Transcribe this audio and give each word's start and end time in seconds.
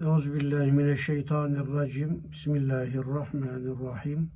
Euzubillahimineşşeytanirracim. 0.00 2.32
Bismillahirrahmanirrahim. 2.32 4.30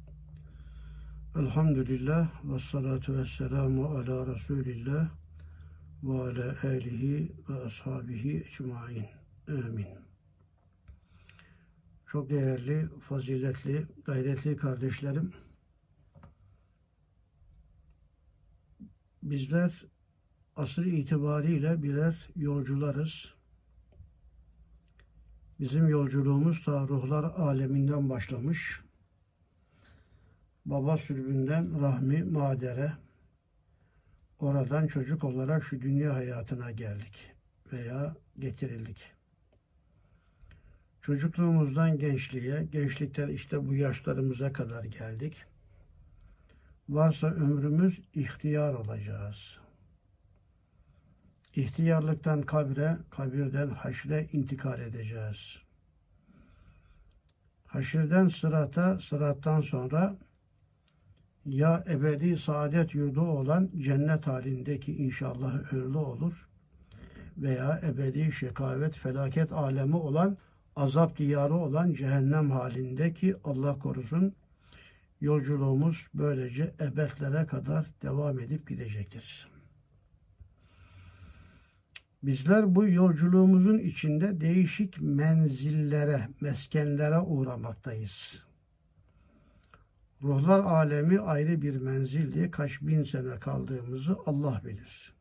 Elhamdülillah 1.37 2.45
ve 2.45 2.59
salatu 2.59 3.19
ve 3.19 3.25
selamu 3.25 3.87
ala 3.87 4.35
Resulillah 4.35 5.09
ve 6.03 6.13
ala 6.13 6.57
alihi 6.63 7.33
ve 7.49 7.65
ashabihi 7.65 8.41
ecmain. 8.41 9.07
Amin. 9.49 9.87
Çok 12.07 12.31
değerli, 12.31 12.89
faziletli, 13.09 13.87
gayretli 14.05 14.57
kardeşlerim. 14.57 15.33
Bizler 19.23 19.85
asır 20.57 20.87
itibariyle 20.87 21.83
birer 21.83 22.29
yolcularız. 22.37 23.42
Bizim 25.63 25.89
yolculuğumuz 25.89 26.67
da 26.67 26.89
ruhlar 26.89 27.25
aleminden 27.25 28.11
başlamış. 28.11 28.81
Baba 30.67 30.97
sürgünden 30.97 31.83
rahmi 31.83 32.25
madere, 32.25 32.93
oradan 34.39 34.87
çocuk 34.87 35.25
olarak 35.25 35.65
şu 35.65 35.81
dünya 35.81 36.15
hayatına 36.15 36.71
geldik 36.71 37.35
veya 37.73 38.17
getirildik. 38.39 39.13
Çocukluğumuzdan 41.01 41.99
gençliğe, 41.99 42.65
gençlikten 42.65 43.29
işte 43.29 43.69
bu 43.69 43.75
yaşlarımıza 43.75 44.53
kadar 44.53 44.85
geldik. 44.85 45.45
Varsa 46.89 47.27
ömrümüz 47.27 48.01
ihtiyar 48.15 48.75
olacağız. 48.75 49.62
İhtiyarlıktan 51.57 52.43
kabre, 52.43 52.97
kabirden 53.11 53.71
haşre 53.71 54.27
intikal 54.33 54.81
edeceğiz. 54.81 55.59
Haşirden 57.67 58.29
sırata, 58.29 58.99
sırattan 58.99 59.61
sonra 59.61 60.17
ya 61.45 61.85
ebedi 61.89 62.39
saadet 62.39 62.95
yurdu 62.95 63.21
olan 63.21 63.71
cennet 63.79 64.27
halindeki 64.27 64.97
inşallah 64.97 65.73
öyle 65.73 65.99
olur 65.99 66.49
veya 67.37 67.81
ebedi 67.83 68.33
şekavet, 68.33 68.95
felaket 68.95 69.53
alemi 69.53 69.97
olan 69.97 70.37
azap 70.77 71.19
diyarı 71.19 71.55
olan 71.55 71.93
cehennem 71.93 72.51
halindeki 72.51 73.37
Allah 73.45 73.79
korusun 73.79 74.35
yolculuğumuz 75.21 76.07
böylece 76.15 76.75
ebedlere 76.81 77.47
kadar 77.47 77.87
devam 78.03 78.41
edip 78.41 78.69
gidecektir. 78.69 79.52
Bizler 82.23 82.75
bu 82.75 82.89
yolculuğumuzun 82.89 83.79
içinde 83.79 84.41
değişik 84.41 85.01
menzillere, 85.01 86.29
meskenlere 86.41 87.19
uğramaktayız. 87.19 88.45
Ruhlar 90.23 90.59
alemi 90.59 91.21
ayrı 91.21 91.63
bir 91.63 91.77
menzildi. 91.77 92.51
Kaç 92.51 92.83
bin 92.83 93.03
sene 93.03 93.39
kaldığımızı 93.39 94.17
Allah 94.27 94.63
bilir. 94.65 95.13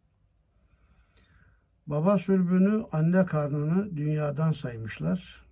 Baba 1.87 2.17
sülbünü, 2.17 2.85
anne 2.91 3.25
karnını 3.25 3.97
dünyadan 3.97 4.51
saymışlar. 4.51 5.45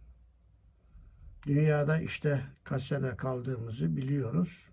Dünyada 1.48 2.02
işte 2.02 2.42
kaç 2.64 2.84
sene 2.84 3.16
kaldığımızı 3.16 3.98
biliyoruz. 3.98 4.66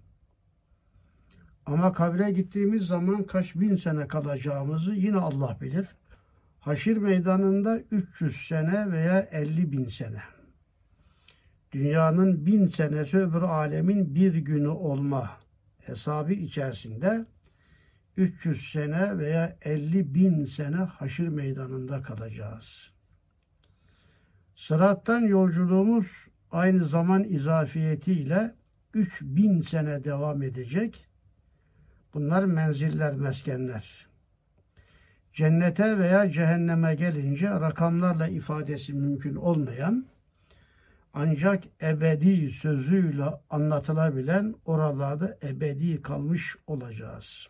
Ama 1.67 1.93
kabre 1.93 2.31
gittiğimiz 2.31 2.87
zaman 2.87 3.25
kaç 3.25 3.55
bin 3.55 3.77
sene 3.77 4.09
kalacağımızı 4.09 4.95
yine 4.95 5.17
Allah 5.19 5.59
bilir. 5.61 5.89
Haşir 6.67 6.97
meydanında 6.97 7.79
300 7.91 8.37
sene 8.37 8.93
veya 8.93 9.21
50 9.21 9.73
bin 9.73 9.85
sene. 9.85 10.23
Dünyanın 11.73 12.47
bin 12.47 12.67
senesi 12.67 13.19
öbür 13.19 13.43
alemin 13.43 14.15
bir 14.15 14.35
günü 14.35 14.69
olma 14.69 15.31
hesabı 15.79 16.33
içerisinde 16.33 17.27
300 18.17 18.71
sene 18.73 19.19
veya 19.19 19.57
50 19.63 20.15
bin 20.15 20.45
sene 20.45 20.77
haşir 20.77 21.29
meydanında 21.29 22.03
kalacağız. 22.03 22.93
Sırattan 24.57 25.21
yolculuğumuz 25.21 26.07
aynı 26.51 26.87
zaman 26.87 27.25
izafiyetiyle 27.25 28.55
3000 28.95 29.61
sene 29.61 30.05
devam 30.05 30.43
edecek. 30.43 31.09
Bunlar 32.15 32.45
menziller, 32.45 33.15
meskenler. 33.15 34.06
Cennete 35.37 35.99
veya 35.99 36.31
cehenneme 36.31 36.95
gelince 36.95 37.51
rakamlarla 37.51 38.29
ifadesi 38.29 38.93
mümkün 38.93 39.35
olmayan 39.35 40.07
ancak 41.15 41.65
ebedi 41.83 42.51
sözüyle 42.51 43.25
anlatılabilen 43.51 44.55
oralarda 44.65 45.39
ebedi 45.43 46.03
kalmış 46.03 46.57
olacağız. 46.67 47.49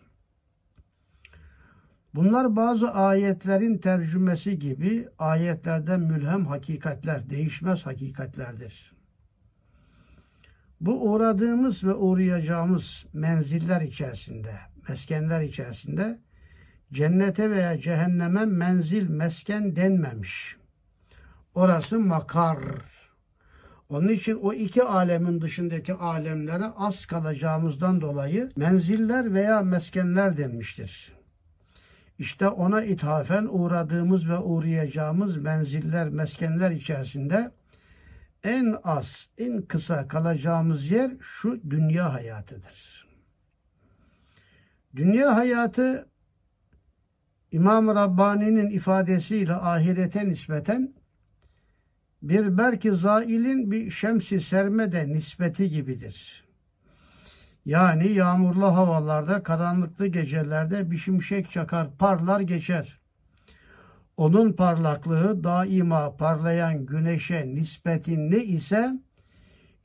Bunlar 2.15 2.57
bazı 2.57 2.91
ayetlerin 2.95 3.79
tercümesi 3.79 4.59
gibi 4.59 5.09
ayetlerden 5.19 6.01
mülhem 6.01 6.47
hakikatler, 6.47 7.31
değişmez 7.31 7.87
hakikatlerdir. 7.87 8.93
Bu 10.81 11.11
uğradığımız 11.11 11.85
ve 11.85 11.95
uğrayacağımız 11.95 13.07
menziller 13.13 13.81
içerisinde, 13.81 14.55
meskenler 14.89 15.43
içerisinde 15.43 16.26
cennete 16.93 17.51
veya 17.51 17.79
cehenneme 17.79 18.45
menzil, 18.45 19.09
mesken 19.09 19.77
denmemiş. 19.77 20.57
Orası 21.55 22.01
makar. 22.01 22.59
Onun 23.89 24.09
için 24.09 24.35
o 24.35 24.53
iki 24.53 24.83
alemin 24.83 25.41
dışındaki 25.41 25.95
alemlere 25.95 26.65
az 26.65 27.07
kalacağımızdan 27.07 28.01
dolayı 28.01 28.51
menziller 28.57 29.35
veya 29.35 29.63
meskenler 29.63 30.37
denmiştir. 30.37 31.13
İşte 32.19 32.49
ona 32.49 32.85
ithafen 32.85 33.47
uğradığımız 33.51 34.29
ve 34.29 34.39
uğrayacağımız 34.39 35.37
menziller, 35.37 36.09
meskenler 36.09 36.71
içerisinde 36.71 37.51
en 38.45 38.77
az, 38.85 39.29
en 39.39 39.63
kısa 39.63 40.09
kalacağımız 40.09 40.91
yer 40.91 41.11
şu 41.21 41.71
dünya 41.71 42.13
hayatıdır. 42.13 43.07
Dünya 44.97 45.37
hayatı 45.37 46.09
İmam 47.53 47.89
Rabbani'nin 47.89 48.71
ifadesiyle 48.71 49.55
ahirete 49.55 50.29
nispeten 50.29 50.95
bir 52.23 52.59
belki 52.59 52.93
zailin 52.93 53.71
bir 53.71 53.91
şemsi 53.91 54.41
sermede 54.41 55.09
nispeti 55.09 55.71
gibidir. 55.71 56.45
Yani 57.65 58.09
yağmurlu 58.09 58.67
havalarda, 58.67 59.43
karanlıklı 59.43 60.07
gecelerde 60.07 60.91
bir 60.91 60.97
şimşek 60.97 61.51
çakar, 61.51 61.97
parlar 61.99 62.41
geçer. 62.41 63.01
Onun 64.17 64.53
parlaklığı 64.53 65.45
daima 65.45 66.17
parlayan 66.17 66.87
güneşe 66.87 67.47
nispetin 67.55 68.31
ne 68.31 68.45
ise 68.45 68.93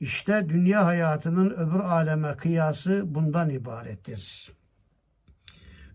işte 0.00 0.48
dünya 0.48 0.86
hayatının 0.86 1.50
öbür 1.50 1.80
aleme 1.80 2.36
kıyası 2.36 3.02
bundan 3.14 3.50
ibarettir. 3.50 4.52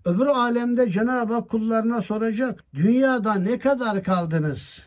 Öbür 0.08 0.26
alemde 0.26 0.90
Cenab-ı 0.90 1.34
Hak 1.34 1.50
kullarına 1.50 2.02
soracak. 2.02 2.64
Dünyada 2.74 3.34
ne 3.34 3.60
kadar 3.60 4.04
kaldınız? 4.04 4.84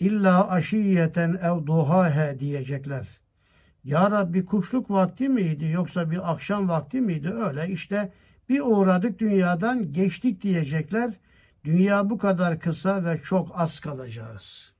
İlla 0.00 0.50
aşiyeten 0.50 1.38
ev 1.42 1.66
duhahe 1.66 2.40
diyecekler. 2.40 3.08
Ya 3.84 4.10
Rabbi 4.10 4.44
kuşluk 4.44 4.90
vakti 4.90 5.28
miydi 5.28 5.64
yoksa 5.64 6.10
bir 6.10 6.32
akşam 6.32 6.68
vakti 6.68 7.00
miydi? 7.00 7.30
Öyle 7.30 7.68
işte 7.68 8.12
bir 8.48 8.60
uğradık 8.60 9.18
dünyadan 9.18 9.92
geçtik 9.92 10.42
diyecekler. 10.42 11.12
Dünya 11.64 12.10
bu 12.10 12.18
kadar 12.18 12.60
kısa 12.60 13.04
ve 13.04 13.20
çok 13.24 13.60
az 13.60 13.80
kalacağız. 13.80 14.72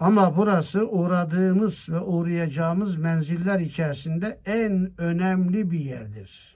Ama 0.00 0.36
burası 0.36 0.88
uğradığımız 0.88 1.88
ve 1.88 2.00
uğrayacağımız 2.00 2.96
menziller 2.96 3.60
içerisinde 3.60 4.40
en 4.46 4.90
önemli 4.98 5.70
bir 5.70 5.80
yerdir. 5.80 6.53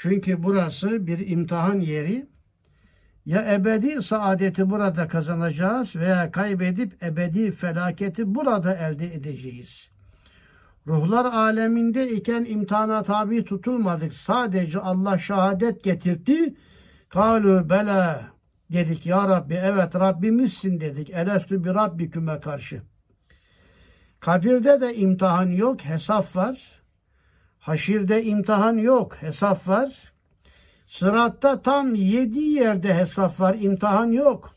Çünkü 0.00 0.42
burası 0.42 1.06
bir 1.06 1.28
imtihan 1.28 1.80
yeri. 1.80 2.26
Ya 3.26 3.54
ebedi 3.54 4.02
saadeti 4.02 4.70
burada 4.70 5.08
kazanacağız 5.08 5.96
veya 5.96 6.30
kaybedip 6.30 7.02
ebedi 7.02 7.50
felaketi 7.50 8.34
burada 8.34 8.74
elde 8.74 9.14
edeceğiz. 9.14 9.90
Ruhlar 10.86 11.24
aleminde 11.24 12.10
iken 12.10 12.44
imtihana 12.44 13.02
tabi 13.02 13.44
tutulmadık. 13.44 14.14
Sadece 14.14 14.78
Allah 14.78 15.18
şehadet 15.18 15.84
getirdi. 15.84 16.54
Kalu 17.08 17.70
bela 17.70 18.22
dedik 18.72 19.06
ya 19.06 19.28
Rabbi 19.28 19.54
evet 19.54 19.94
Rabbimizsin 19.94 20.80
dedik. 20.80 21.10
Elestü 21.10 21.64
bir 21.64 21.74
Rabbiküme 21.74 22.40
karşı. 22.40 22.82
Kabirde 24.20 24.80
de 24.80 24.94
imtihan 24.94 25.46
yok 25.46 25.80
hesap 25.84 26.36
var. 26.36 26.77
Haşirde 27.68 28.24
imtihan 28.24 28.76
yok, 28.76 29.16
hesap 29.20 29.68
var. 29.68 30.12
Sıratta 30.86 31.62
tam 31.62 31.94
yedi 31.94 32.38
yerde 32.38 32.94
hesap 32.94 33.40
var, 33.40 33.56
imtihan 33.60 34.12
yok. 34.12 34.54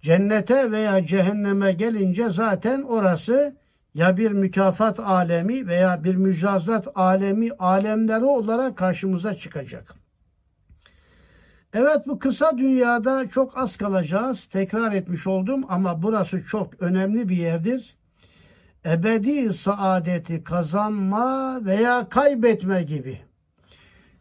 Cennete 0.00 0.70
veya 0.70 1.06
cehenneme 1.06 1.72
gelince 1.72 2.30
zaten 2.30 2.82
orası 2.82 3.56
ya 3.94 4.16
bir 4.16 4.30
mükafat 4.32 5.00
alemi 5.00 5.66
veya 5.66 6.04
bir 6.04 6.14
mücazat 6.14 6.88
alemi 6.94 7.52
alemleri 7.58 8.24
olarak 8.24 8.76
karşımıza 8.76 9.34
çıkacak. 9.34 9.94
Evet 11.74 12.06
bu 12.06 12.18
kısa 12.18 12.58
dünyada 12.58 13.28
çok 13.30 13.58
az 13.58 13.76
kalacağız. 13.76 14.44
Tekrar 14.44 14.92
etmiş 14.92 15.26
oldum 15.26 15.64
ama 15.68 16.02
burası 16.02 16.44
çok 16.44 16.82
önemli 16.82 17.28
bir 17.28 17.36
yerdir. 17.36 17.96
Ebedi 18.86 19.52
saadeti 19.52 20.44
kazanma 20.44 21.60
veya 21.64 22.08
kaybetme 22.08 22.82
gibi. 22.82 23.20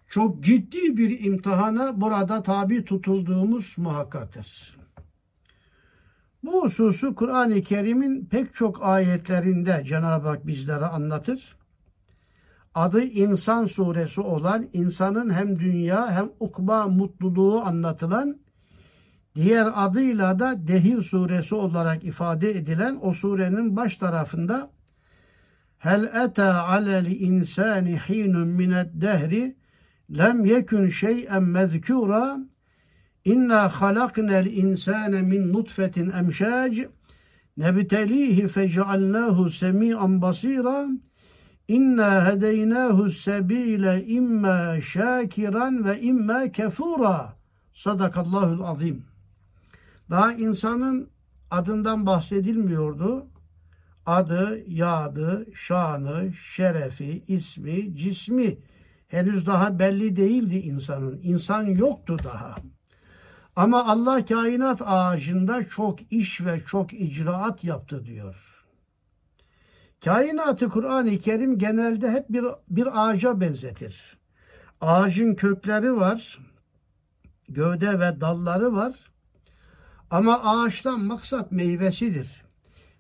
Çok 0.08 0.44
ciddi 0.44 0.98
bir 0.98 1.26
imtihana 1.26 2.02
burada 2.02 2.44
tabi 2.44 2.86
tutulduğumuz 2.86 3.78
muhakkaktır. 3.78 4.78
Bu 6.44 6.64
hususu 6.64 7.16
Kur'an-ı 7.16 7.62
Kerim'in 7.62 8.26
pek 8.26 8.56
çok 8.56 8.84
ayetlerinde 8.84 9.84
Cenab-ı 9.88 10.28
Hak 10.28 10.48
bizlere 10.48 10.86
anlatır. 10.86 11.58
Adı 12.76 13.04
İnsan 13.04 13.66
suresi 13.66 14.22
olan 14.22 14.70
insanın 14.74 15.30
hem 15.30 15.60
dünya 15.60 16.12
hem 16.12 16.30
ukba 16.40 16.88
mutluluğu 16.88 17.62
anlatılan 17.62 18.41
diğer 19.36 19.72
adıyla 19.76 20.40
da 20.40 20.68
Dehir 20.68 21.02
suresi 21.02 21.56
olarak 21.56 22.04
ifade 22.04 22.52
edilen 22.52 23.00
o 23.02 23.14
surenin 23.14 23.76
baş 23.76 23.96
tarafında 23.96 24.70
Hel 25.78 26.04
eta 26.04 26.64
alel 26.64 27.06
insani 27.06 28.00
hinun 28.10 28.48
minet 28.48 28.90
dehri 28.94 29.56
lem 30.18 30.46
yekun 30.46 30.88
şey'en 30.88 31.44
mezkura 31.44 32.38
İnna 33.26 33.70
halaknel 33.70 34.46
insane 34.46 35.22
min 35.22 35.54
nutfetin 35.54 36.12
emşac 36.12 36.86
nebtelihi 37.58 38.48
fecealnahu 38.48 39.50
semi'an 39.50 40.22
basira 40.22 40.88
İnna 41.68 42.26
hedeynahu 42.26 43.10
sebile 43.10 44.06
imma 44.06 44.82
şakiran 44.82 45.86
ve 45.86 46.02
imma 46.02 46.52
kefura. 46.52 47.34
Sadakallahul 47.74 48.62
azim. 48.62 49.11
Daha 50.12 50.34
insanın 50.34 51.10
adından 51.52 52.06
bahsedilmiyordu. 52.06 53.28
Adı, 54.06 54.64
yadı, 54.68 55.48
şanı, 55.54 56.34
şerefi, 56.34 57.24
ismi, 57.28 57.96
cismi 57.96 58.58
henüz 59.08 59.46
daha 59.46 59.80
belli 59.80 60.16
değildi 60.16 60.58
insanın. 60.58 61.20
İnsan 61.24 61.64
yoktu 61.64 62.18
daha. 62.24 62.56
Ama 63.56 63.86
Allah 63.86 64.26
kainat 64.26 64.82
ağacında 64.86 65.68
çok 65.68 66.12
iş 66.12 66.42
ve 66.42 66.62
çok 66.66 66.94
icraat 66.94 67.64
yaptı 67.64 68.06
diyor. 68.06 68.66
Kainatı 70.04 70.70
Kur'an-ı 70.70 71.18
Kerim 71.18 71.58
genelde 71.58 72.12
hep 72.12 72.30
bir, 72.30 72.46
bir 72.70 72.88
ağaca 72.94 73.42
benzetir. 73.42 74.18
Ağacın 74.82 75.36
kökleri 75.36 75.96
var, 75.96 76.40
gövde 77.50 78.00
ve 78.00 78.22
dalları 78.22 78.76
var. 78.76 79.11
Ama 80.12 80.42
ağaçtan 80.44 81.00
maksat 81.00 81.52
meyvesidir. 81.52 82.44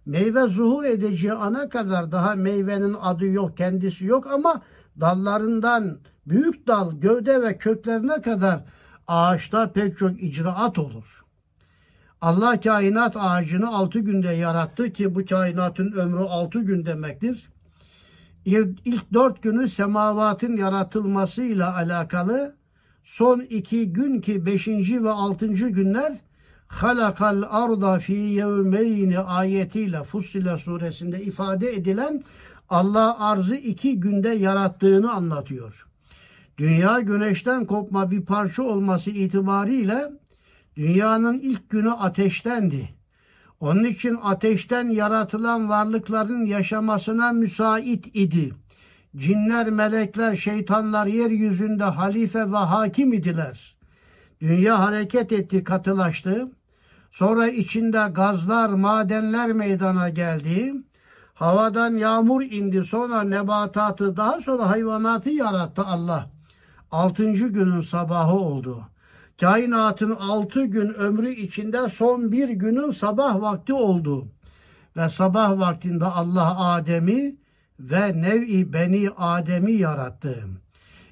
Meyve 0.06 0.48
zuhur 0.48 0.84
edeceği 0.84 1.34
ana 1.34 1.70
kadar 1.70 2.12
daha 2.12 2.36
meyvenin 2.36 2.96
adı 3.02 3.26
yok, 3.26 3.58
kendisi 3.58 4.06
yok 4.06 4.28
ama 4.28 4.62
dallarından 5.00 6.00
büyük 6.26 6.68
dal, 6.68 6.92
gövde 6.92 7.42
ve 7.42 7.58
köklerine 7.58 8.22
kadar 8.22 8.64
ağaçta 9.08 9.72
pek 9.72 9.98
çok 9.98 10.24
icraat 10.24 10.80
olur. 10.80 11.26
Allah 12.22 12.60
kainat 12.60 13.16
ağacını 13.20 13.76
altı 13.76 14.00
günde 14.00 14.30
yarattı 14.30 14.94
ki 14.94 15.16
bu 15.16 15.26
kainatın 15.26 15.92
ömrü 15.92 16.24
altı 16.24 16.60
gün 16.60 16.86
demektir. 16.86 17.50
İlk 18.46 19.14
dört 19.14 19.44
günü 19.44 19.68
semavatın 19.68 20.58
yaratılmasıyla 20.58 21.76
alakalı 21.76 22.56
son 23.04 23.40
iki 23.40 23.94
gün 23.94 24.22
ki 24.22 24.46
beşinci 24.46 25.04
ve 25.04 25.10
altıncı 25.10 25.68
günler 25.68 26.18
halakal 26.72 27.44
arda 27.50 28.00
fi 28.00 28.14
yevmeyni 28.14 29.20
ayetiyle 29.20 30.04
Fussile 30.04 30.58
suresinde 30.58 31.24
ifade 31.24 31.74
edilen 31.74 32.24
Allah 32.70 33.20
arzı 33.20 33.56
iki 33.56 34.00
günde 34.00 34.30
yarattığını 34.30 35.12
anlatıyor 35.12 35.86
dünya 36.62 37.00
güneşten 37.00 37.66
kopma 37.66 38.12
bir 38.12 38.26
parça 38.26 38.64
olması 38.64 39.10
itibariyle 39.10 40.12
dünyanın 40.76 41.40
ilk 41.40 41.70
günü 41.70 41.92
ateştendi. 41.92 42.90
Onun 43.60 43.84
için 43.84 44.18
ateşten 44.24 44.90
yaratılan 44.90 45.70
varlıkların 45.70 46.46
yaşamasına 46.46 47.32
müsait 47.32 48.08
idi. 48.14 48.56
Cinler, 49.16 49.70
melekler, 49.70 50.36
şeytanlar 50.36 51.08
yeryüzünde 51.08 51.84
halife 51.84 52.52
ve 52.52 52.58
hakim 52.58 53.14
idiler. 53.14 53.76
Dünya 54.42 54.80
hareket 54.80 55.32
etti, 55.32 55.64
katılaştı. 55.64 56.52
Sonra 57.12 57.48
içinde 57.48 58.08
gazlar, 58.12 58.70
madenler 58.70 59.54
meydana 59.54 60.10
geldi. 60.10 60.74
Havadan 61.34 61.92
yağmur 61.92 62.42
indi, 62.42 62.84
sonra 62.84 63.22
nebatatı, 63.22 64.18
daha 64.18 64.42
sonra 64.42 64.70
hayvanatı 64.70 65.30
yarattı 65.30 65.82
Allah 65.82 66.30
altıncı 66.92 67.48
günün 67.48 67.82
sabahı 67.82 68.34
oldu. 68.34 68.84
Kainatın 69.40 70.16
altı 70.16 70.64
gün 70.64 70.94
ömrü 70.94 71.32
içinde 71.32 71.90
son 71.90 72.32
bir 72.32 72.50
günün 72.50 72.92
sabah 72.92 73.42
vakti 73.42 73.74
oldu. 73.74 74.28
Ve 74.98 75.10
sabah 75.10 75.60
vaktinde 75.60 76.06
Allah 76.06 76.60
Adem'i 76.60 77.36
ve 77.80 78.22
nev'i 78.22 78.74
beni 78.74 79.10
Adem'i 79.18 79.74
yarattı. 79.74 80.48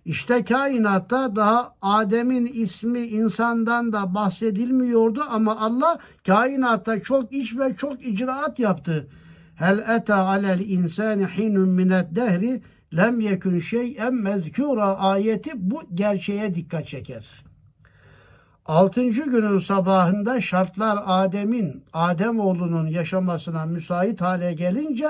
İşte 0.09 0.44
kainatta 0.44 1.35
daha 1.35 1.75
Adem'in 1.81 2.45
ismi 2.45 3.00
insandan 3.00 3.94
da 3.94 4.13
bahsedilmiyordu 4.13 5.23
ama 5.29 5.59
Allah 5.59 6.00
kainatta 6.27 7.03
çok 7.03 7.33
iş 7.33 7.57
ve 7.57 7.75
çok 7.75 8.06
icraat 8.06 8.59
yaptı. 8.59 9.07
Hel 9.56 9.79
eta 9.97 10.15
alel 10.15 10.59
insani 10.59 11.25
hinun 11.25 11.69
minet 11.69 12.15
dehri 12.15 12.61
lem 12.95 13.19
yekun 13.19 13.59
şey'en 13.59 14.13
mezkura 14.13 14.97
ayeti 14.97 15.51
bu 15.56 15.81
gerçeğe 15.94 16.56
dikkat 16.56 16.88
çeker. 16.88 17.44
Altıncı 18.65 19.23
günün 19.23 19.59
sabahında 19.59 20.41
şartlar 20.41 21.00
Adem'in, 21.06 21.83
Adem 21.94 22.39
oğlunun 22.39 22.88
yaşamasına 22.88 23.65
müsait 23.65 24.21
hale 24.21 24.53
gelince 24.53 25.09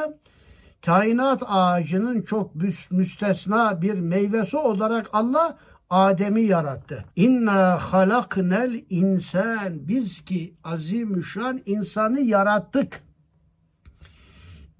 kainat 0.86 1.44
ağacının 1.48 2.22
çok 2.22 2.56
müstesna 2.92 3.82
bir 3.82 3.94
meyvesi 3.94 4.58
olarak 4.58 5.10
Allah 5.14 5.58
Adem'i 5.90 6.42
yarattı. 6.42 7.06
İnna 7.16 7.78
halaknel 7.94 8.84
insan 8.90 9.88
biz 9.88 10.22
ki 10.22 10.54
azimüşşan 10.64 11.62
insanı 11.66 12.20
yarattık. 12.20 13.04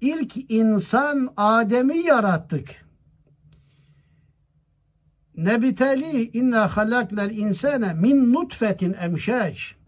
İlk 0.00 0.50
insan 0.50 1.32
Adem'i 1.36 1.98
yarattık. 1.98 2.68
Nebiteli 5.36 6.30
inna 6.30 6.76
halaknel 6.76 7.30
insane 7.30 7.94
min 7.94 8.32
nutfetin 8.32 8.92
emşaç. 8.92 9.79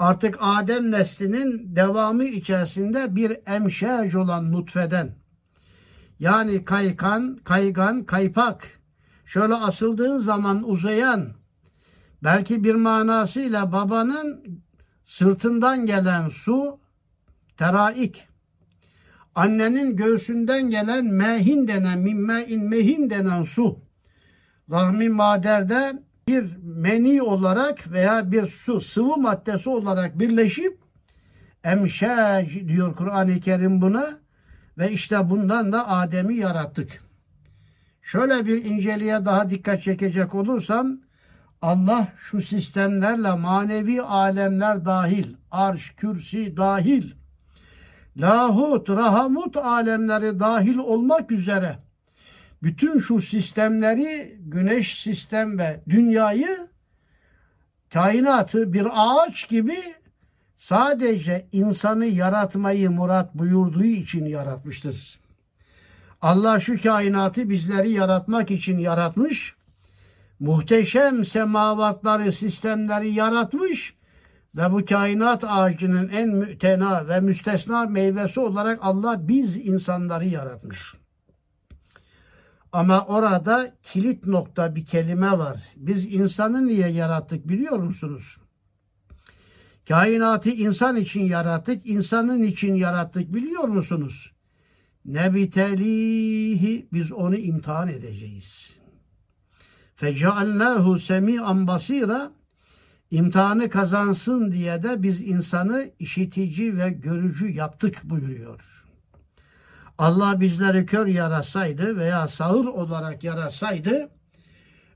Artık 0.00 0.36
Adem 0.40 0.90
neslinin 0.90 1.76
devamı 1.76 2.24
içerisinde 2.24 3.16
bir 3.16 3.36
emşac 3.46 4.18
olan 4.18 4.52
nutfeden. 4.52 5.14
Yani 6.18 6.64
kaykan, 6.64 7.36
kaygan, 7.44 8.04
kaypak. 8.04 8.80
Şöyle 9.24 9.54
asıldığın 9.54 10.18
zaman 10.18 10.70
uzayan, 10.70 11.28
belki 12.24 12.64
bir 12.64 12.74
manasıyla 12.74 13.72
babanın 13.72 14.60
sırtından 15.04 15.86
gelen 15.86 16.28
su, 16.28 16.80
teraik. 17.56 18.28
Annenin 19.34 19.96
göğsünden 19.96 20.70
gelen 20.70 21.04
mehin 21.04 21.68
denen, 21.68 21.98
mimmein 21.98 22.64
mehin 22.64 23.10
denen 23.10 23.42
su 23.42 23.78
rahmi 24.70 25.08
maderde 25.08 26.02
bir 26.28 26.56
meni 26.62 27.22
olarak 27.22 27.92
veya 27.92 28.32
bir 28.32 28.46
su 28.46 28.80
sıvı 28.80 29.16
maddesi 29.16 29.70
olarak 29.70 30.18
birleşip 30.18 30.78
emşac 31.64 32.68
diyor 32.68 32.96
Kur'an-ı 32.96 33.40
Kerim 33.40 33.80
buna 33.80 34.18
ve 34.78 34.92
işte 34.92 35.30
bundan 35.30 35.72
da 35.72 35.88
Adem'i 35.88 36.36
yarattık. 36.36 37.02
Şöyle 38.02 38.46
bir 38.46 38.64
inceliğe 38.64 39.24
daha 39.24 39.50
dikkat 39.50 39.82
çekecek 39.82 40.34
olursam 40.34 41.00
Allah 41.62 42.08
şu 42.16 42.42
sistemlerle 42.42 43.34
manevi 43.34 44.02
alemler 44.02 44.84
dahil, 44.84 45.34
arş, 45.50 45.90
kürsi 45.90 46.56
dahil, 46.56 47.12
lahut, 48.16 48.90
rahamut 48.90 49.56
alemleri 49.56 50.40
dahil 50.40 50.78
olmak 50.78 51.30
üzere 51.30 51.78
bütün 52.62 52.98
şu 52.98 53.20
sistemleri 53.20 54.36
güneş 54.40 55.02
sistem 55.02 55.58
ve 55.58 55.80
dünyayı 55.88 56.68
kainatı 57.92 58.72
bir 58.72 58.86
ağaç 58.92 59.48
gibi 59.48 59.78
sadece 60.58 61.48
insanı 61.52 62.06
yaratmayı 62.06 62.90
murat 62.90 63.34
buyurduğu 63.34 63.84
için 63.84 64.24
yaratmıştır. 64.24 65.20
Allah 66.22 66.60
şu 66.60 66.82
kainatı 66.82 67.50
bizleri 67.50 67.90
yaratmak 67.90 68.50
için 68.50 68.78
yaratmış. 68.78 69.54
Muhteşem 70.40 71.24
semavatları, 71.24 72.32
sistemleri 72.32 73.14
yaratmış 73.14 73.94
ve 74.54 74.72
bu 74.72 74.84
kainat 74.84 75.44
ağacının 75.44 76.08
en 76.08 76.28
mütena 76.28 77.08
ve 77.08 77.20
müstesna 77.20 77.86
meyvesi 77.86 78.40
olarak 78.40 78.78
Allah 78.82 79.28
biz 79.28 79.56
insanları 79.56 80.26
yaratmış. 80.26 80.94
Ama 82.72 83.06
orada 83.06 83.76
kilit 83.82 84.26
nokta 84.26 84.74
bir 84.76 84.86
kelime 84.86 85.38
var. 85.38 85.62
Biz 85.76 86.14
insanı 86.14 86.66
niye 86.66 86.88
yarattık 86.88 87.48
biliyor 87.48 87.78
musunuz? 87.78 88.36
Kainatı 89.88 90.50
insan 90.50 90.96
için 90.96 91.20
yarattık, 91.20 91.86
insanın 91.86 92.42
için 92.42 92.74
yarattık 92.74 93.34
biliyor 93.34 93.64
musunuz? 93.64 94.32
Nebitelihi 95.04 96.88
biz 96.92 97.12
onu 97.12 97.36
imtihan 97.36 97.88
edeceğiz. 97.88 98.70
Fecealnahu 99.96 100.98
semi'an 100.98 101.66
basira 101.66 102.32
imtihanı 103.10 103.70
kazansın 103.70 104.52
diye 104.52 104.82
de 104.82 105.02
biz 105.02 105.20
insanı 105.20 105.90
işitici 105.98 106.76
ve 106.76 106.90
görücü 106.90 107.48
yaptık 107.48 108.00
buyuruyor. 108.04 108.79
Allah 110.00 110.40
bizleri 110.40 110.86
kör 110.86 111.06
yarasaydı 111.06 111.96
veya 111.96 112.28
sağır 112.28 112.64
olarak 112.66 113.24
yarasaydı 113.24 114.08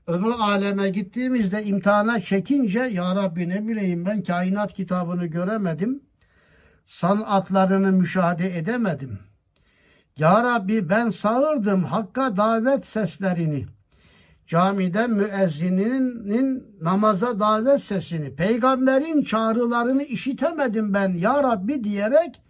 öbür 0.07 0.31
aleme 0.39 0.89
gittiğimizde 0.89 1.63
imtihana 1.63 2.19
çekince 2.19 2.79
ya 2.79 3.15
Rabbi 3.15 3.49
ne 3.49 3.67
bileyim 3.67 4.05
ben 4.05 4.23
kainat 4.23 4.73
kitabını 4.73 5.25
göremedim. 5.25 6.03
Sanatlarını 6.85 7.91
müşahede 7.91 8.57
edemedim. 8.57 9.19
Ya 10.17 10.43
Rabbi 10.43 10.89
ben 10.89 11.09
sağırdım 11.09 11.83
hakka 11.83 12.37
davet 12.37 12.85
seslerini. 12.85 13.65
Camide 14.47 15.07
müezzininin 15.07 16.77
namaza 16.81 17.39
davet 17.39 17.81
sesini, 17.81 18.35
peygamberin 18.35 19.23
çağrılarını 19.23 20.03
işitemedim 20.03 20.93
ben 20.93 21.09
ya 21.09 21.43
Rabbi 21.43 21.83
diyerek 21.83 22.44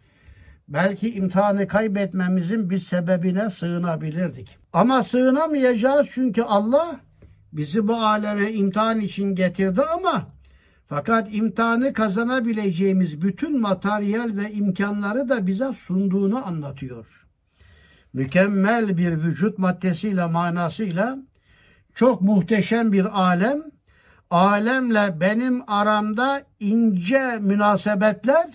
belki 0.68 1.16
imtihanı 1.16 1.68
kaybetmemizin 1.68 2.70
bir 2.70 2.80
sebebine 2.80 3.50
sığınabilirdik. 3.50 4.58
Ama 4.74 5.04
sığınamayacağız 5.04 6.08
çünkü 6.12 6.42
Allah 6.42 7.00
bizi 7.54 7.88
bu 7.88 7.96
aleme 7.96 8.52
imtihan 8.52 9.00
için 9.00 9.36
getirdi 9.36 9.82
ama 9.82 10.28
fakat 10.88 11.28
imtihanı 11.32 11.94
kazanabileceğimiz 11.94 13.22
bütün 13.22 13.62
materyal 13.62 14.38
ve 14.38 14.52
imkanları 14.52 15.30
da 15.30 15.48
bize 15.48 15.74
sunduğunu 15.74 16.48
anlatıyor. 16.48 17.26
Mükemmel 18.14 18.98
bir 18.98 19.24
vücut 19.24 19.60
maddesiyle 19.60 20.26
manasıyla 20.26 21.18
çok 21.96 22.22
muhteşem 22.22 22.92
bir 22.92 23.22
alem. 23.22 23.62
Alemle 24.30 25.20
benim 25.20 25.62
aramda 25.68 26.44
ince 26.60 27.38
münasebetler, 27.42 28.46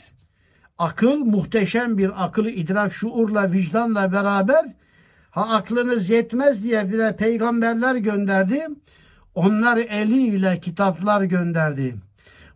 akıl 0.80 1.16
muhteşem 1.16 1.98
bir 1.98 2.24
akıl, 2.24 2.46
idrak, 2.46 2.92
şuurla, 2.92 3.52
vicdanla 3.52 4.12
beraber 4.12 4.64
ha 5.30 5.48
aklınız 5.48 6.10
yetmez 6.10 6.64
diye 6.64 6.92
bir 6.92 6.98
de 6.98 7.16
peygamberler 7.16 7.94
gönderdi. 7.94 8.66
Onlar 9.34 9.76
eliyle 9.76 10.60
kitaplar 10.60 11.22
gönderdi. 11.22 11.94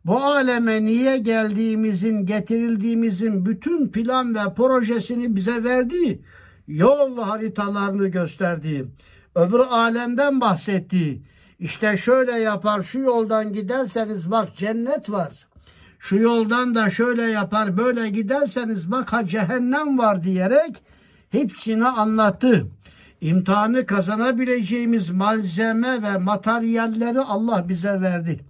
Bu 0.05 0.17
aleme 0.17 0.85
niye 0.85 1.19
geldiğimizin, 1.19 2.27
getirildiğimizin 2.27 3.47
bütün 3.47 3.89
plan 3.89 4.35
ve 4.35 4.55
projesini 4.57 5.37
bize 5.37 5.65
verdi. 5.65 6.23
Yol 6.69 7.19
haritalarını 7.19 8.09
gösterdi. 8.09 8.87
Öbür 9.35 9.59
alemden 9.59 10.41
bahsetti. 10.41 11.23
İşte 11.59 11.97
şöyle 11.97 12.33
yapar, 12.33 12.83
şu 12.83 12.99
yoldan 12.99 13.53
giderseniz 13.53 14.31
bak 14.31 14.57
cennet 14.57 15.11
var. 15.11 15.47
Şu 16.05 16.17
yoldan 16.17 16.75
da 16.75 16.91
şöyle 16.91 17.23
yapar, 17.23 17.77
böyle 17.77 18.09
giderseniz 18.09 18.91
bak 18.91 19.13
ha 19.13 19.29
cehennem 19.29 19.99
var 19.99 20.23
diyerek 20.23 20.83
hepsini 21.31 21.87
anlattı 21.87 22.67
imtihanı 23.21 23.87
kazanabileceğimiz 23.87 25.11
malzeme 25.11 26.03
ve 26.03 26.19
materyalleri 26.19 27.21
Allah 27.21 27.69
bize 27.69 28.01
verdi. 28.01 28.41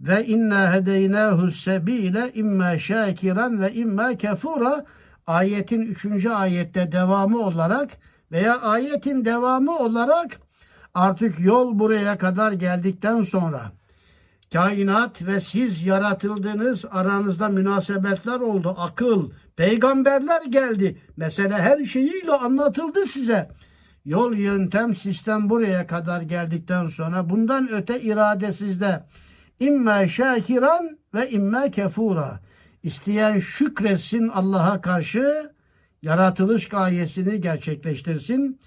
Ve 0.00 0.26
inna 0.26 0.72
hedeynahu 0.72 1.50
sebile 1.50 2.32
imma 2.34 2.78
şakiran 2.78 3.60
ve 3.60 3.74
imma 3.74 4.14
kefura 4.14 4.84
ayetin 5.26 5.80
üçüncü 5.80 6.30
ayette 6.30 6.92
devamı 6.92 7.38
olarak 7.38 7.90
veya 8.32 8.60
ayetin 8.60 9.24
devamı 9.24 9.78
olarak 9.78 10.40
artık 10.94 11.40
yol 11.40 11.78
buraya 11.78 12.18
kadar 12.18 12.52
geldikten 12.52 13.22
sonra 13.22 13.77
kainat 14.52 15.22
ve 15.26 15.40
siz 15.40 15.86
yaratıldınız 15.86 16.84
aranızda 16.90 17.48
münasebetler 17.48 18.40
oldu 18.40 18.74
akıl 18.78 19.30
peygamberler 19.56 20.42
geldi 20.42 20.98
mesela 21.16 21.58
her 21.58 21.84
şeyiyle 21.84 22.32
anlatıldı 22.32 23.06
size 23.06 23.48
Yol, 24.08 24.32
yöntem, 24.32 24.94
sistem 24.94 25.50
buraya 25.50 25.86
kadar 25.86 26.22
geldikten 26.22 26.88
sonra 26.88 27.30
bundan 27.30 27.72
öte 27.72 28.00
irade 28.00 28.52
sizde. 28.52 29.04
İmme 29.60 30.08
şakiran 30.08 30.98
ve 31.14 31.30
imme 31.30 31.70
kefura. 31.70 32.40
İsteyen 32.82 33.38
şükretsin 33.38 34.28
Allah'a 34.28 34.80
karşı 34.80 35.52
yaratılış 36.02 36.68
gayesini 36.68 37.40
gerçekleştirsin. 37.40 38.60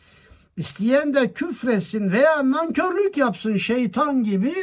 İsteyen 0.57 1.13
de 1.13 1.33
küfretsin 1.33 2.11
veya 2.11 2.51
nankörlük 2.51 3.17
yapsın 3.17 3.57
şeytan 3.57 4.23
gibi 4.23 4.53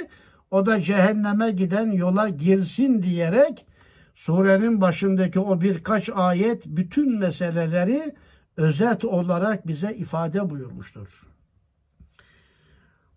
o 0.50 0.66
da 0.66 0.82
cehenneme 0.82 1.50
giden 1.50 1.90
yola 1.90 2.28
girsin 2.28 3.02
diyerek 3.02 3.66
surenin 4.14 4.80
başındaki 4.80 5.40
o 5.40 5.60
birkaç 5.60 6.10
ayet 6.14 6.66
bütün 6.66 7.18
meseleleri 7.18 8.14
özet 8.56 9.04
olarak 9.04 9.66
bize 9.66 9.94
ifade 9.94 10.50
buyurmuştur. 10.50 11.26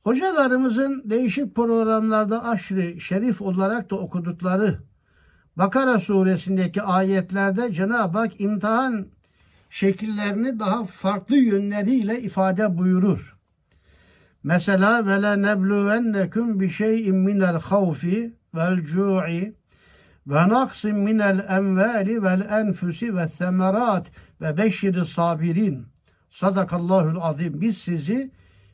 Hocalarımızın 0.03 1.03
değişik 1.05 1.55
programlarda 1.55 2.45
aşrı 2.45 3.01
şerif 3.01 3.41
olarak 3.41 3.91
da 3.91 3.95
okudukları 3.95 4.79
Bakara 5.55 5.99
suresindeki 5.99 6.81
ayetlerde 6.81 7.73
Cenab-ı 7.73 8.17
Hak 8.17 8.41
imtihan 8.41 9.07
şekillerini 9.69 10.59
daha 10.59 10.83
farklı 10.83 11.35
yönleriyle 11.35 12.21
ifade 12.21 12.77
buyurur. 12.77 13.37
Mesela 14.43 15.05
ve 15.05 15.21
la 15.21 15.35
nebluvennekum 15.35 16.59
bi 16.59 16.69
şey'in 16.69 17.15
minel 17.15 17.59
havfi 17.59 18.33
vel 18.55 18.83
cu'i 18.83 19.55
ve 20.27 20.49
naksin 20.49 20.95
minel 20.95 21.45
envali 21.49 22.23
vel 22.23 22.47
enfusi 22.51 23.15
ve 23.15 23.27
semerat 23.27 24.11
ve 24.41 24.57
beşiri 24.57 25.05
sabirin. 25.05 25.85
Sadakallahul 26.29 27.21
azim. 27.21 27.61
Biz 27.61 27.77
sizi 27.77 28.31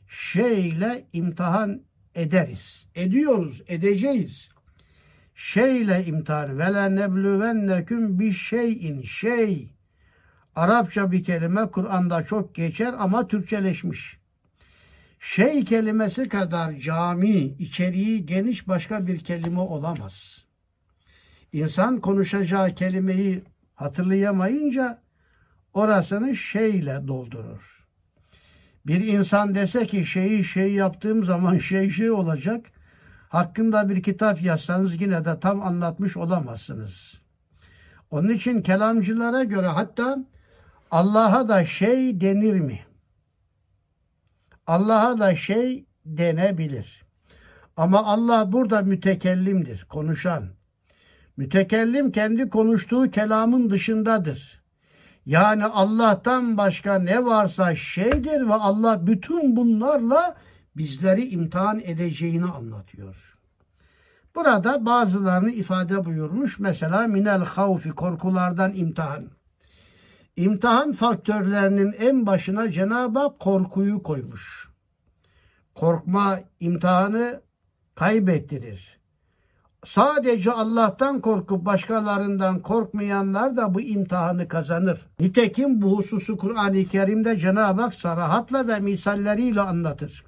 şeyle 0.08 1.04
imtihan 1.12 1.80
ederiz. 2.14 2.86
Ediyoruz, 2.94 3.62
edeceğiz. 3.68 4.48
Şeyle 5.34 6.04
imtihan. 6.04 6.58
Ve 6.58 6.72
la 6.72 6.88
nebluvenneküm 6.88 8.18
bir 8.18 8.32
şeyin. 8.32 9.02
Şey. 9.02 9.72
Arapça 10.56 11.12
bir 11.12 11.24
kelime 11.24 11.70
Kur'an'da 11.70 12.22
çok 12.22 12.54
geçer 12.54 12.94
ama 12.98 13.28
Türkçeleşmiş. 13.28 14.18
Şey 15.20 15.64
kelimesi 15.64 16.28
kadar 16.28 16.74
cami, 16.74 17.36
içeriği 17.58 18.26
geniş 18.26 18.68
başka 18.68 19.06
bir 19.06 19.18
kelime 19.18 19.60
olamaz. 19.60 20.44
İnsan 21.52 22.00
konuşacağı 22.00 22.74
kelimeyi 22.74 23.42
hatırlayamayınca 23.74 25.02
orasını 25.74 26.36
şeyle 26.36 27.08
doldurur. 27.08 27.86
Bir 28.86 29.06
insan 29.06 29.54
dese 29.54 29.86
ki 29.86 30.06
şeyi 30.06 30.44
şey 30.44 30.72
yaptığım 30.72 31.24
zaman 31.24 31.58
şey 31.58 31.90
şey 31.90 32.10
olacak. 32.10 32.66
Hakkında 33.28 33.88
bir 33.88 34.02
kitap 34.02 34.42
yazsanız 34.42 35.00
yine 35.00 35.24
de 35.24 35.40
tam 35.40 35.62
anlatmış 35.62 36.16
olamazsınız. 36.16 37.20
Onun 38.10 38.28
için 38.28 38.62
kelamcılara 38.62 39.44
göre 39.44 39.66
hatta 39.66 40.18
Allah'a 40.90 41.48
da 41.48 41.64
şey 41.64 42.20
denir 42.20 42.60
mi? 42.60 42.87
Allah'a 44.68 45.18
da 45.18 45.36
şey 45.36 45.86
denebilir. 46.06 47.02
Ama 47.76 48.04
Allah 48.04 48.52
burada 48.52 48.82
mütekellimdir, 48.82 49.84
konuşan. 49.84 50.44
Mütekellim 51.36 52.12
kendi 52.12 52.48
konuştuğu 52.48 53.10
kelamın 53.10 53.70
dışındadır. 53.70 54.62
Yani 55.26 55.64
Allah'tan 55.64 56.56
başka 56.56 56.98
ne 56.98 57.24
varsa 57.24 57.76
şeydir 57.76 58.48
ve 58.48 58.54
Allah 58.54 59.06
bütün 59.06 59.56
bunlarla 59.56 60.36
bizleri 60.76 61.28
imtihan 61.28 61.80
edeceğini 61.80 62.44
anlatıyor. 62.44 63.38
Burada 64.34 64.86
bazılarını 64.86 65.50
ifade 65.50 66.04
buyurmuş. 66.04 66.58
Mesela 66.58 67.06
minel 67.06 67.44
havfi 67.44 67.90
korkulardan 67.90 68.74
imtihan. 68.74 69.37
İmtihan 70.38 70.92
faktörlerinin 70.92 71.92
en 71.92 72.26
başına 72.26 72.70
Cenab-ı 72.70 73.18
Hak 73.18 73.38
korkuyu 73.38 74.02
koymuş. 74.02 74.68
Korkma 75.74 76.40
imtihanı 76.60 77.40
kaybettirir. 77.94 78.98
Sadece 79.84 80.52
Allah'tan 80.52 81.20
korkup 81.20 81.64
başkalarından 81.64 82.62
korkmayanlar 82.62 83.56
da 83.56 83.74
bu 83.74 83.80
imtihanı 83.80 84.48
kazanır. 84.48 85.06
Nitekim 85.20 85.82
bu 85.82 85.98
hususu 85.98 86.36
Kur'an-ı 86.36 86.84
Kerim'de 86.84 87.36
Cenab-ı 87.36 87.82
Hak 87.82 87.94
sarahatla 87.94 88.68
ve 88.68 88.80
misalleriyle 88.80 89.60
anlatır. 89.60 90.24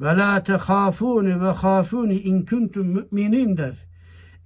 Ve 0.00 0.16
la 0.16 0.42
tehafuni 0.42 1.42
ve 1.42 1.54
khafuni 1.54 2.18
in 2.18 2.44
kuntum 2.44 2.86
müminin 2.86 3.56
der. 3.56 3.74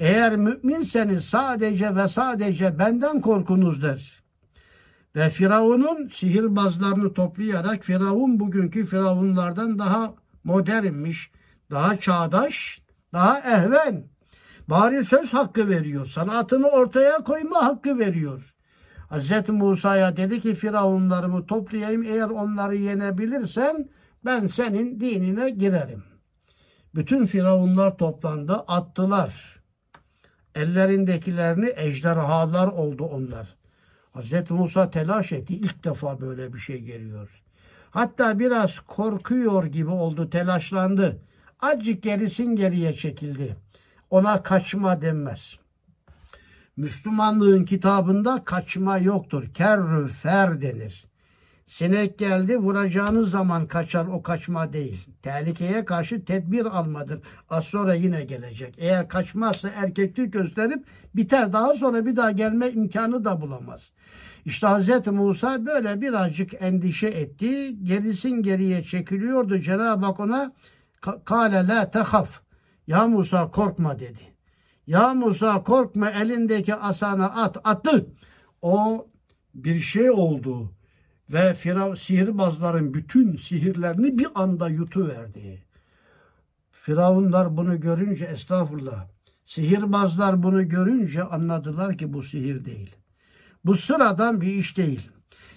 Eğer 0.00 0.36
müminseniz 0.36 1.24
sadece 1.24 1.96
ve 1.96 2.08
sadece 2.08 2.78
benden 2.78 3.20
korkunuz 3.20 3.82
der. 3.82 4.25
Ve 5.16 5.30
Firavun'un 5.30 6.08
sihirbazlarını 6.08 7.14
toplayarak 7.14 7.84
Firavun 7.84 8.40
bugünkü 8.40 8.84
Firavunlardan 8.84 9.78
daha 9.78 10.14
modernmiş, 10.44 11.30
daha 11.70 12.00
çağdaş, 12.00 12.80
daha 13.12 13.38
ehven. 13.38 14.04
Bari 14.68 15.04
söz 15.04 15.34
hakkı 15.34 15.68
veriyor. 15.68 16.06
Sanatını 16.06 16.68
ortaya 16.68 17.16
koyma 17.16 17.64
hakkı 17.64 17.98
veriyor. 17.98 18.54
Hz. 19.10 19.48
Musa'ya 19.48 20.16
dedi 20.16 20.40
ki 20.40 20.54
Firavunlarımı 20.54 21.46
toplayayım 21.46 22.02
eğer 22.02 22.30
onları 22.30 22.76
yenebilirsen 22.76 23.88
ben 24.24 24.46
senin 24.46 25.00
dinine 25.00 25.50
girerim. 25.50 26.04
Bütün 26.94 27.26
firavunlar 27.26 27.96
toplandı, 27.96 28.54
attılar. 28.54 29.60
Ellerindekilerini 30.54 31.72
ejderhalar 31.76 32.68
oldu 32.68 33.04
onlar. 33.04 33.55
Hz. 34.16 34.50
Musa 34.50 34.90
telaş 34.90 35.32
etti. 35.32 35.54
İlk 35.54 35.84
defa 35.84 36.20
böyle 36.20 36.52
bir 36.54 36.58
şey 36.58 36.82
geliyor. 36.82 37.42
Hatta 37.90 38.38
biraz 38.38 38.80
korkuyor 38.80 39.64
gibi 39.64 39.90
oldu, 39.90 40.30
telaşlandı. 40.30 41.18
Azıcık 41.60 42.02
gerisin 42.02 42.56
geriye 42.56 42.94
çekildi. 42.94 43.56
Ona 44.10 44.42
kaçma 44.42 45.02
denmez. 45.02 45.56
Müslümanlığın 46.76 47.64
kitabında 47.64 48.44
kaçma 48.44 48.98
yoktur. 48.98 49.44
Kerrü 49.54 50.08
fer 50.08 50.62
denir. 50.62 51.04
Sinek 51.66 52.18
geldi 52.18 52.58
vuracağınız 52.58 53.30
zaman 53.30 53.66
kaçar 53.66 54.06
o 54.06 54.22
kaçma 54.22 54.72
değil. 54.72 55.06
Tehlikeye 55.22 55.84
karşı 55.84 56.24
tedbir 56.24 56.64
almadır. 56.64 57.20
Az 57.50 57.64
sonra 57.64 57.94
yine 57.94 58.24
gelecek. 58.24 58.74
Eğer 58.78 59.08
kaçmazsa 59.08 59.68
erkeklik 59.68 60.32
gösterip 60.32 60.86
biter. 61.14 61.52
Daha 61.52 61.74
sonra 61.74 62.06
bir 62.06 62.16
daha 62.16 62.30
gelme 62.30 62.70
imkanı 62.70 63.24
da 63.24 63.40
bulamaz. 63.40 63.92
İşte 64.44 64.66
Hz. 64.66 65.06
Musa 65.06 65.66
böyle 65.66 66.00
birazcık 66.00 66.62
endişe 66.62 67.06
etti. 67.06 67.84
Gerisin 67.84 68.42
geriye 68.42 68.84
çekiliyordu. 68.84 69.58
Cenab-ı 69.58 70.06
Hak 70.06 70.20
ona 70.20 70.52
kale 71.24 71.66
la 71.68 71.90
tehaf. 71.90 72.40
Ya 72.86 73.06
Musa 73.06 73.50
korkma 73.50 73.98
dedi. 73.98 74.20
Ya 74.86 75.14
Musa 75.14 75.62
korkma 75.62 76.10
elindeki 76.10 76.74
asana 76.74 77.26
at. 77.26 77.56
Attı. 77.64 78.06
O 78.62 79.06
bir 79.54 79.80
şey 79.80 80.10
oldu 80.10 80.75
ve 81.30 81.54
Firav 81.54 81.94
sihirbazların 81.94 82.94
bütün 82.94 83.36
sihirlerini 83.36 84.18
bir 84.18 84.28
anda 84.34 84.68
yutuverdi. 84.68 85.62
Firavunlar 86.72 87.56
bunu 87.56 87.80
görünce 87.80 88.24
estağfurullah. 88.24 89.06
Sihirbazlar 89.46 90.42
bunu 90.42 90.68
görünce 90.68 91.22
anladılar 91.22 91.98
ki 91.98 92.12
bu 92.12 92.22
sihir 92.22 92.64
değil. 92.64 92.96
Bu 93.64 93.76
sıradan 93.76 94.40
bir 94.40 94.54
iş 94.54 94.76
değil. 94.76 95.10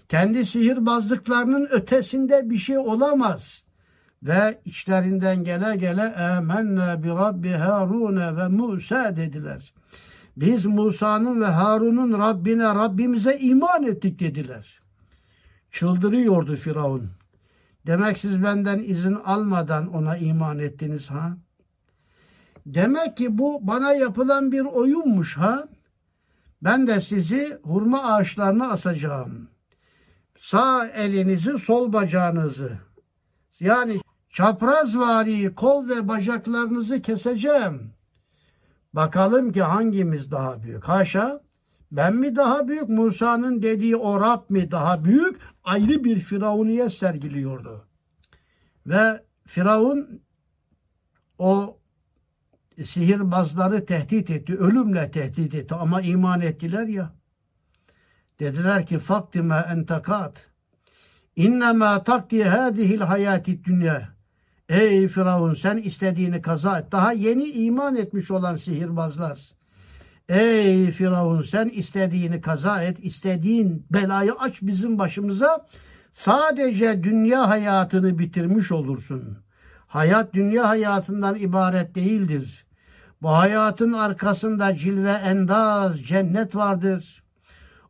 Kendi 0.09 0.45
sihirbazlıklarının 0.45 1.67
ötesinde 1.71 2.49
bir 2.49 2.57
şey 2.57 2.77
olamaz. 2.77 3.63
Ve 4.23 4.61
içlerinden 4.65 5.43
gele 5.43 5.75
gele 5.75 6.01
emenne 6.01 7.03
bi 7.03 7.07
Rabbi 7.07 7.49
Harun 7.49 8.37
ve 8.37 8.47
Musa 8.47 9.15
dediler. 9.15 9.73
Biz 10.37 10.65
Musa'nın 10.65 11.41
ve 11.41 11.45
Harun'un 11.45 12.19
Rabbine 12.19 12.63
Rabbimize 12.63 13.37
iman 13.37 13.83
ettik 13.83 14.19
dediler. 14.19 14.79
Çıldırıyordu 15.71 16.55
Firavun. 16.55 17.09
Demek 17.87 18.17
siz 18.17 18.43
benden 18.43 18.79
izin 18.79 19.15
almadan 19.15 19.93
ona 19.93 20.17
iman 20.17 20.59
ettiniz 20.59 21.09
ha? 21.09 21.37
Demek 22.65 23.17
ki 23.17 23.37
bu 23.37 23.67
bana 23.67 23.93
yapılan 23.93 24.51
bir 24.51 24.61
oyunmuş 24.61 25.37
ha? 25.37 25.67
Ben 26.61 26.87
de 26.87 27.01
sizi 27.01 27.59
hurma 27.63 28.03
ağaçlarına 28.03 28.69
asacağım. 28.69 29.49
Sağ 30.39 30.87
elinizi, 30.87 31.59
sol 31.59 31.93
bacağınızı. 31.93 32.77
Yani 33.59 34.01
çaprazvari 34.29 35.55
kol 35.55 35.89
ve 35.89 36.07
bacaklarınızı 36.07 37.01
keseceğim. 37.01 37.93
Bakalım 38.93 39.51
ki 39.51 39.61
hangimiz 39.61 40.31
daha 40.31 40.63
büyük. 40.63 40.83
Haşa 40.83 41.41
ben 41.91 42.15
mi 42.15 42.35
daha 42.35 42.67
büyük 42.67 42.89
Musa'nın 42.89 43.61
dediği 43.61 43.95
o 43.95 44.21
Rab 44.21 44.49
mi 44.49 44.71
daha 44.71 45.05
büyük 45.05 45.37
ayrı 45.63 46.03
bir 46.03 46.19
firavuniye 46.19 46.89
sergiliyordu. 46.89 47.87
Ve 48.85 49.23
Firavun 49.45 50.21
o 51.37 51.79
sihirbazları 52.85 53.85
tehdit 53.85 54.29
etti. 54.29 54.57
Ölümle 54.57 55.11
tehdit 55.11 55.53
etti 55.53 55.75
ama 55.75 56.01
iman 56.01 56.41
ettiler 56.41 56.87
ya. 56.87 57.13
Dediler 58.39 58.85
ki 58.85 58.99
faktime 58.99 59.65
entakat. 59.69 60.49
İnnemâ 61.35 62.03
takdi 62.03 62.43
hâzihil 62.43 63.01
hayâti 63.01 63.63
dünya. 63.63 64.09
Ey 64.69 65.07
Firavun 65.07 65.53
sen 65.53 65.77
istediğini 65.77 66.41
kaza 66.41 66.79
et. 66.79 66.91
Daha 66.91 67.11
yeni 67.11 67.49
iman 67.49 67.95
etmiş 67.95 68.31
olan 68.31 68.55
sihirbazlar. 68.55 69.58
Ey 70.29 70.91
Firavun 70.91 71.41
sen 71.41 71.69
istediğini 71.69 72.41
kaza 72.41 72.83
et, 72.83 72.97
istediğin 73.01 73.85
belayı 73.91 74.33
aç 74.39 74.61
bizim 74.61 74.99
başımıza. 74.99 75.65
Sadece 76.13 77.03
dünya 77.03 77.49
hayatını 77.49 78.19
bitirmiş 78.19 78.71
olursun. 78.71 79.37
Hayat 79.87 80.33
dünya 80.33 80.69
hayatından 80.69 81.35
ibaret 81.35 81.95
değildir. 81.95 82.65
Bu 83.21 83.29
hayatın 83.29 83.93
arkasında 83.93 84.75
cilve 84.75 85.11
endaz, 85.11 86.03
cennet 86.03 86.55
vardır. 86.55 87.23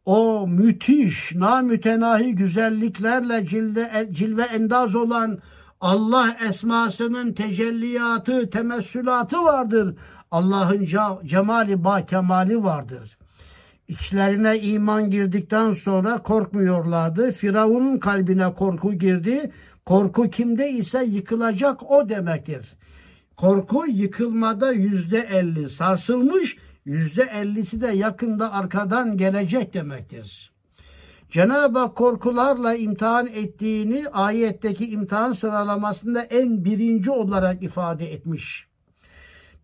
O 0.06 0.47
müthiş, 0.47 1.36
namütenahi 1.36 2.36
güzelliklerle 2.36 3.47
cilve, 3.47 4.10
cilve 4.12 4.43
endaz 4.43 4.95
olan 4.95 5.39
Allah 5.82 6.38
esmasının 6.49 7.34
tecelliyatı, 7.34 8.49
temessülatı 8.49 9.43
vardır. 9.43 9.95
Allah'ın 10.31 10.85
cemali 11.25 11.83
ba 11.83 12.05
kemali 12.05 12.63
vardır. 12.63 13.17
İçlerine 13.87 14.59
iman 14.59 15.09
girdikten 15.09 15.73
sonra 15.73 16.17
korkmuyorlardı. 16.17 17.31
Firavun'un 17.31 17.97
kalbine 17.97 18.53
korku 18.53 18.93
girdi. 18.93 19.51
Korku 19.85 20.29
kimde 20.29 20.69
ise 20.69 21.03
yıkılacak 21.03 21.91
o 21.91 22.09
demektir. 22.09 22.77
Korku 23.37 23.87
yıkılmada 23.87 24.71
yüzde 24.71 25.19
elli 25.19 25.69
sarsılmış, 25.69 26.57
yüzde 26.85 27.23
ellisi 27.23 27.81
de 27.81 27.87
yakında 27.87 28.53
arkadan 28.53 29.17
gelecek 29.17 29.73
demektir. 29.73 30.51
Cenab-ı 31.31 31.79
Hak 31.79 31.95
korkularla 31.95 32.75
imtihan 32.75 33.27
ettiğini 33.27 34.09
ayetteki 34.09 34.89
imtihan 34.89 35.31
sıralamasında 35.31 36.21
en 36.21 36.65
birinci 36.65 37.11
olarak 37.11 37.63
ifade 37.63 38.13
etmiş. 38.13 38.68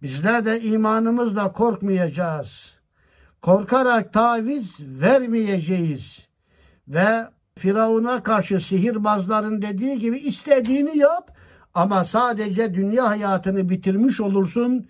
Bizler 0.01 0.45
de 0.45 0.61
imanımızla 0.61 1.51
korkmayacağız. 1.51 2.75
Korkarak 3.41 4.13
taviz 4.13 4.75
vermeyeceğiz. 4.79 6.27
Ve 6.87 7.27
Firavun'a 7.57 8.23
karşı 8.23 8.59
sihirbazların 8.59 9.61
dediği 9.61 9.99
gibi 9.99 10.19
istediğini 10.19 10.97
yap 10.97 11.37
ama 11.73 12.05
sadece 12.05 12.73
dünya 12.73 13.09
hayatını 13.09 13.69
bitirmiş 13.69 14.21
olursun. 14.21 14.87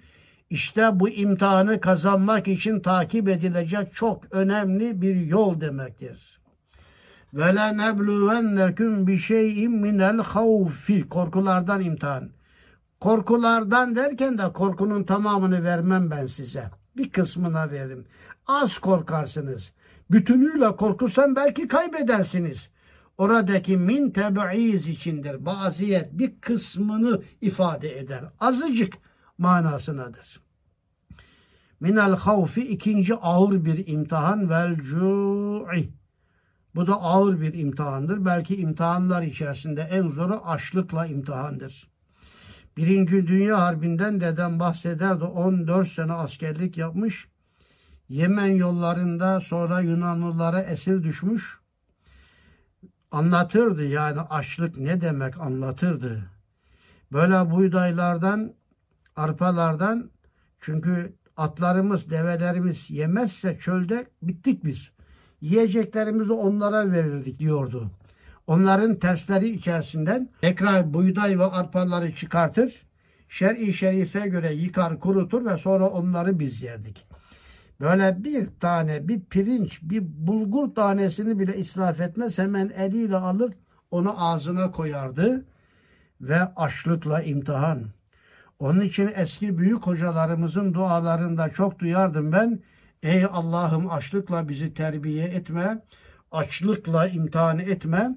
İşte 0.49 0.99
bu 0.99 1.09
imtihanı 1.09 1.79
kazanmak 1.79 2.47
için 2.47 2.79
takip 2.79 3.29
edilecek 3.29 3.95
çok 3.95 4.23
önemli 4.31 5.01
bir 5.01 5.15
yol 5.15 5.61
demektir. 5.61 6.39
Ve 7.33 7.55
la 7.55 7.67
nebluvennekum 7.67 9.07
bi 9.07 9.19
şey'in 9.19 9.71
minel 9.71 10.17
havfi 10.17 11.09
korkulardan 11.09 11.81
imtihan. 11.81 12.29
Korkulardan 12.99 13.95
derken 13.95 14.37
de 14.37 14.53
korkunun 14.53 15.03
tamamını 15.03 15.63
vermem 15.63 16.11
ben 16.11 16.25
size. 16.25 16.69
Bir 16.97 17.09
kısmına 17.09 17.71
veririm. 17.71 18.05
Az 18.47 18.77
korkarsınız. 18.77 19.73
Bütünüyle 20.11 20.75
korkursan 20.75 21.35
belki 21.35 21.67
kaybedersiniz. 21.67 22.69
Oradaki 23.17 23.77
min 23.77 24.11
tebi'iz 24.11 24.87
içindir. 24.87 25.45
Baziyet 25.45 26.19
bir 26.19 26.41
kısmını 26.41 27.21
ifade 27.41 27.99
eder. 27.99 28.23
Azıcık 28.39 28.93
manasınadır. 29.37 30.41
Minel 31.79 32.15
havfi 32.15 32.61
ikinci 32.61 33.15
ağır 33.15 33.65
bir 33.65 33.87
imtihan 33.87 34.49
vel 34.49 34.75
cu'i. 34.75 35.89
Bu 36.75 36.87
da 36.87 37.01
ağır 37.01 37.41
bir 37.41 37.53
imtihandır. 37.53 38.25
Belki 38.25 38.55
imtihanlar 38.55 39.23
içerisinde 39.23 39.81
en 39.81 40.07
zoru 40.07 40.41
açlıkla 40.45 41.05
imtihandır. 41.05 41.94
Birinci 42.77 43.27
Dünya 43.27 43.61
Harbi'nden 43.61 44.21
dedem 44.21 44.59
bahsederdi. 44.59 45.23
14 45.23 45.87
sene 45.87 46.13
askerlik 46.13 46.77
yapmış. 46.77 47.27
Yemen 48.09 48.47
yollarında 48.47 49.41
sonra 49.41 49.79
Yunanlılara 49.79 50.61
esir 50.61 51.03
düşmüş. 51.03 51.59
Anlatırdı 53.11 53.85
yani 53.85 54.19
açlık 54.19 54.77
ne 54.77 55.01
demek 55.01 55.37
anlatırdı. 55.37 56.23
Böyle 57.11 57.51
buğdaylardan, 57.51 58.53
arpalardan 59.15 60.09
çünkü 60.61 61.13
atlarımız, 61.37 62.09
develerimiz 62.09 62.89
yemezse 62.89 63.59
çölde 63.59 64.07
bittik 64.21 64.65
biz. 64.65 64.89
Yiyeceklerimizi 65.41 66.33
onlara 66.33 66.91
verirdik 66.91 67.39
diyordu. 67.39 67.91
Onların 68.47 68.95
tersleri 68.95 69.49
içerisinden 69.49 70.29
tekrar 70.41 70.93
buğday 70.93 71.39
ve 71.39 71.45
arpaları 71.45 72.15
çıkartır. 72.15 72.85
Şer'i 73.29 73.73
şerife 73.73 74.27
göre 74.27 74.53
yıkar, 74.53 74.99
kurutur 74.99 75.45
ve 75.45 75.57
sonra 75.57 75.87
onları 75.87 76.39
biz 76.39 76.61
yerdik. 76.61 77.07
Böyle 77.79 78.23
bir 78.23 78.47
tane, 78.59 79.07
bir 79.07 79.21
pirinç, 79.21 79.79
bir 79.81 80.03
bulgur 80.27 80.75
tanesini 80.75 81.39
bile 81.39 81.57
israf 81.57 82.01
etmez. 82.01 82.37
Hemen 82.37 82.69
eliyle 82.69 83.17
alır, 83.17 83.53
onu 83.91 84.25
ağzına 84.25 84.71
koyardı 84.71 85.45
ve 86.21 86.41
açlıkla 86.55 87.21
imtihan. 87.21 87.83
Onun 88.59 88.81
için 88.81 89.11
eski 89.15 89.57
büyük 89.57 89.87
hocalarımızın 89.87 90.73
dualarında 90.73 91.49
çok 91.49 91.79
duyardım 91.79 92.31
ben. 92.31 92.59
Ey 93.03 93.25
Allah'ım 93.25 93.91
açlıkla 93.91 94.49
bizi 94.49 94.73
terbiye 94.73 95.25
etme, 95.25 95.81
açlıkla 96.31 97.07
imtihan 97.07 97.59
etme. 97.59 98.15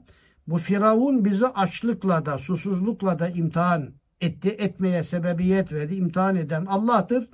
Bu 0.48 0.58
Firavun 0.58 1.24
bizi 1.24 1.46
açlıkla 1.46 2.26
da, 2.26 2.38
susuzlukla 2.38 3.18
da 3.18 3.28
imtihan 3.28 3.90
etti, 4.20 4.48
etmeye 4.48 5.02
sebebiyet 5.02 5.72
verdi. 5.72 5.94
İmtihan 5.94 6.36
eden 6.36 6.66
Allah'tır. 6.66 7.28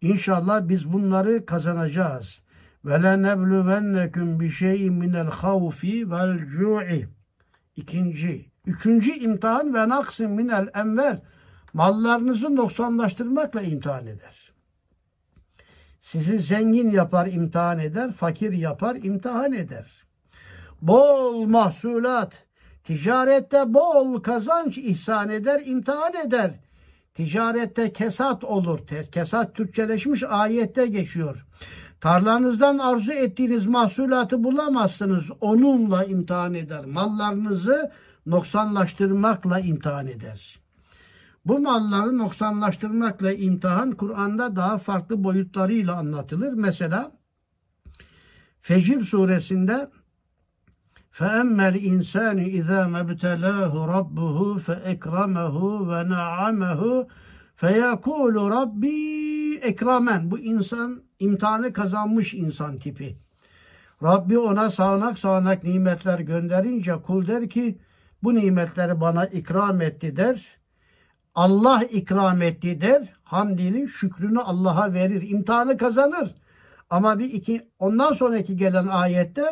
İnşallah 0.00 0.68
biz 0.68 0.92
bunları 0.92 1.46
kazanacağız. 1.46 2.40
Ve 2.84 3.02
le 3.02 3.22
nebluvennekum 3.22 4.40
bi 4.40 4.50
şey'in 4.50 4.94
minel 4.94 5.26
havfi 5.26 6.10
vel 6.10 6.46
cu'i. 6.46 7.08
İkinci. 7.76 8.50
Üçüncü 8.66 9.12
imtihan 9.12 9.74
ve 9.74 9.88
naksin 9.88 10.30
minel 10.30 10.68
envel. 10.74 11.22
Mallarınızı 11.72 12.56
noksanlaştırmakla 12.56 13.62
imtihan 13.62 14.06
eder. 14.06 14.52
Sizi 16.00 16.38
zengin 16.38 16.90
yapar, 16.90 17.26
imtihan 17.26 17.78
eder. 17.78 18.12
Fakir 18.12 18.52
yapar, 18.52 18.96
imtihan 19.02 19.52
eder. 19.52 20.03
Bol 20.84 21.46
mahsulat, 21.46 22.32
ticarette 22.84 23.74
bol 23.74 24.22
kazanç 24.22 24.78
ihsan 24.78 25.28
eder, 25.28 25.62
imtihan 25.66 26.14
eder. 26.26 26.54
Ticarette 27.14 27.92
kesat 27.92 28.44
olur. 28.44 28.80
Kesat 29.12 29.54
Türkçeleşmiş 29.54 30.22
ayette 30.22 30.86
geçiyor. 30.86 31.46
Tarlanızdan 32.00 32.78
arzu 32.78 33.12
ettiğiniz 33.12 33.66
mahsulatı 33.66 34.44
bulamazsınız. 34.44 35.24
Onunla 35.40 36.04
imtihan 36.04 36.54
eder. 36.54 36.84
Mallarınızı 36.84 37.90
noksanlaştırmakla 38.26 39.60
imtihan 39.60 40.06
eder. 40.06 40.60
Bu 41.44 41.58
malları 41.58 42.18
noksanlaştırmakla 42.18 43.32
imtihan 43.32 43.90
Kur'an'da 43.90 44.56
daha 44.56 44.78
farklı 44.78 45.24
boyutlarıyla 45.24 45.96
anlatılır. 45.96 46.52
Mesela 46.52 47.12
Fecir 48.60 49.00
suresinde 49.00 49.90
فَاَمَّا 51.19 51.65
الْاِنْسَانِ 51.73 52.37
اِذَا 52.59 52.81
مَبْتَلَاهُ 52.95 53.73
رَبُّهُ 53.95 54.37
فَاَكْرَمَهُ 54.65 55.55
وَنَعَمَهُ 55.89 56.81
فَيَقُولُ 57.61 58.35
رَبِّي 58.57 59.29
ekramen. 59.61 60.31
Bu 60.31 60.39
insan 60.39 61.01
imtihanı 61.19 61.73
kazanmış 61.73 62.33
insan 62.33 62.79
tipi. 62.79 63.17
Rabbi 64.03 64.39
ona 64.39 64.71
sağanak 64.71 65.17
sağanak 65.17 65.63
nimetler 65.63 66.19
gönderince 66.19 66.93
kul 66.93 67.27
der 67.27 67.49
ki 67.49 67.77
bu 68.23 68.35
nimetleri 68.35 69.01
bana 69.01 69.25
ikram 69.25 69.81
etti 69.81 70.17
der. 70.17 70.57
Allah 71.35 71.83
ikram 71.83 72.41
etti 72.41 72.81
der. 72.81 73.13
Hamdinin 73.23 73.87
şükrünü 73.87 74.39
Allah'a 74.39 74.93
verir. 74.93 75.29
İmtihanı 75.29 75.77
kazanır. 75.77 76.35
Ama 76.89 77.19
bir 77.19 77.33
iki 77.33 77.69
ondan 77.79 78.13
sonraki 78.13 78.57
gelen 78.57 78.87
ayette 78.87 79.45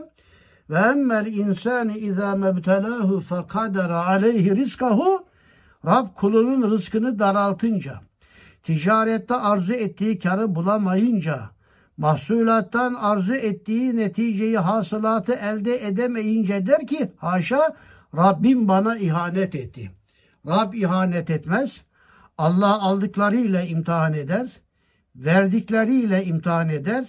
ve 0.70 0.78
emmel 0.78 1.26
insani 1.26 1.98
izâ 1.98 2.34
mebtelâhu 2.34 3.20
fekadera 3.20 4.06
aleyhi 4.06 4.56
rizkahu 4.56 5.26
Rab 5.86 6.06
kulunun 6.14 6.70
rızkını 6.70 7.18
daraltınca, 7.18 8.00
ticarette 8.62 9.34
arzu 9.34 9.72
ettiği 9.72 10.18
karı 10.18 10.54
bulamayınca, 10.54 11.50
mahsulattan 11.96 12.94
arzu 12.94 13.34
ettiği 13.34 13.96
neticeyi 13.96 14.58
hasılatı 14.58 15.32
elde 15.32 15.86
edemeyince 15.86 16.66
der 16.66 16.86
ki 16.86 17.12
haşa 17.16 17.76
Rabbim 18.16 18.68
bana 18.68 18.96
ihanet 18.96 19.54
etti. 19.54 19.90
Rab 20.46 20.74
ihanet 20.74 21.30
etmez. 21.30 21.82
Allah 22.38 22.82
aldıklarıyla 22.82 23.62
imtihan 23.62 24.12
eder. 24.12 24.50
Verdikleriyle 25.16 26.24
imtihan 26.24 26.68
eder. 26.68 27.04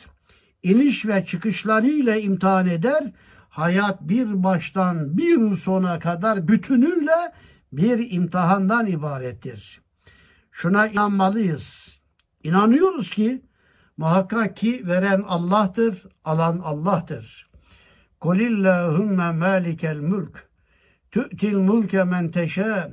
iniş 0.63 1.05
ve 1.05 1.25
çıkışlarıyla 1.25 2.15
imtihan 2.15 2.67
eder 2.67 3.11
hayat 3.53 4.01
bir 4.01 4.43
baştan 4.43 5.17
bir 5.17 5.55
sona 5.55 5.99
kadar 5.99 6.47
bütünüyle 6.47 7.33
bir 7.71 8.11
imtihandan 8.11 8.87
ibarettir. 8.87 9.81
Şuna 10.51 10.87
inanmalıyız. 10.87 11.99
İnanıyoruz 12.43 13.11
ki 13.11 13.41
muhakkak 13.97 14.57
ki 14.57 14.87
veren 14.87 15.23
Allah'tır, 15.27 16.03
alan 16.25 16.59
Allah'tır. 16.59 17.49
Kulillahümme 18.19 19.31
malikel 19.31 19.97
mülk 19.97 20.49
tü'til 21.11 21.53
mülke 21.53 22.03
men 22.03 22.29
teşâ 22.29 22.91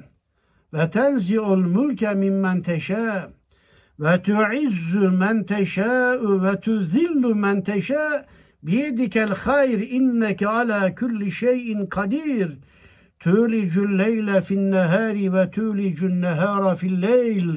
ve 0.72 0.90
tenzi'ul 0.90 1.56
mülke 1.56 2.14
mimmen 2.14 2.62
teşâ 2.62 3.30
ve 4.00 4.22
tu'izzu 4.22 5.10
men 5.10 5.44
teşâ 5.44 6.18
ve 6.42 6.60
tuzillu 6.60 7.34
men 7.34 7.62
teşâ 7.62 8.26
Biyedikel 8.62 9.34
hayr 9.34 9.78
inneke 9.78 10.48
ala 10.48 10.94
kulli 10.94 11.32
şeyin 11.32 11.86
kadir. 11.86 12.58
Tülicül 13.20 13.98
leyle 13.98 14.40
fin 14.40 14.72
nehari 14.72 15.32
ve 15.32 15.50
tülicül 15.50 16.20
nehara 16.20 16.76
fil 16.76 17.02
leyl 17.02 17.48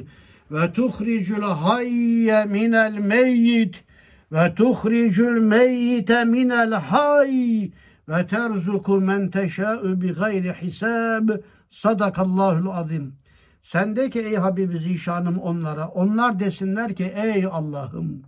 ve 0.50 0.72
tuhricül 0.72 1.42
hayye 1.42 2.44
minel 2.44 2.98
meyyit 2.98 3.84
ve 4.32 4.54
tuhricül 4.54 5.40
meyyite 5.40 6.24
minel 6.24 6.72
hay 6.72 7.70
ve 8.08 8.26
terzuku 8.26 9.00
men 9.00 9.30
teşâ'ü 9.30 10.00
bi 10.00 10.12
gayri 10.12 10.52
hisab. 10.52 11.28
Sadakallahul 11.70 12.70
azim. 12.70 13.14
Sendeki 13.62 14.20
ey 14.20 14.36
Habibi 14.36 14.78
Zişanım 14.78 15.38
onlara, 15.38 15.88
onlar 15.88 16.40
desinler 16.40 16.94
ki 16.94 17.12
ey 17.16 17.46
Allah'ım 17.52 18.22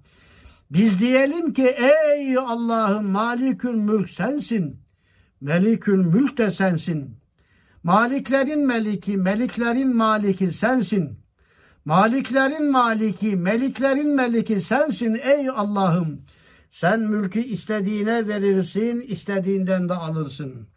biz 0.70 1.00
diyelim 1.00 1.52
ki 1.52 1.76
ey 1.78 2.38
Allah'ım 2.38 3.06
malikül 3.06 3.74
mülk 3.74 4.10
sensin. 4.10 4.80
Melikül 5.40 6.04
mülk 6.04 6.38
de 6.38 6.50
sensin. 6.50 7.16
Maliklerin 7.82 8.66
meliki, 8.66 9.16
meliklerin 9.16 9.96
maliki 9.96 10.52
sensin. 10.52 11.18
Maliklerin 11.84 12.70
maliki, 12.70 13.36
meliklerin 13.36 14.14
meliki 14.14 14.60
sensin 14.60 15.20
ey 15.22 15.48
Allah'ım. 15.50 16.22
Sen 16.70 17.00
mülkü 17.00 17.40
istediğine 17.40 18.28
verirsin, 18.28 19.00
istediğinden 19.00 19.88
de 19.88 19.94
alırsın. 19.94 20.68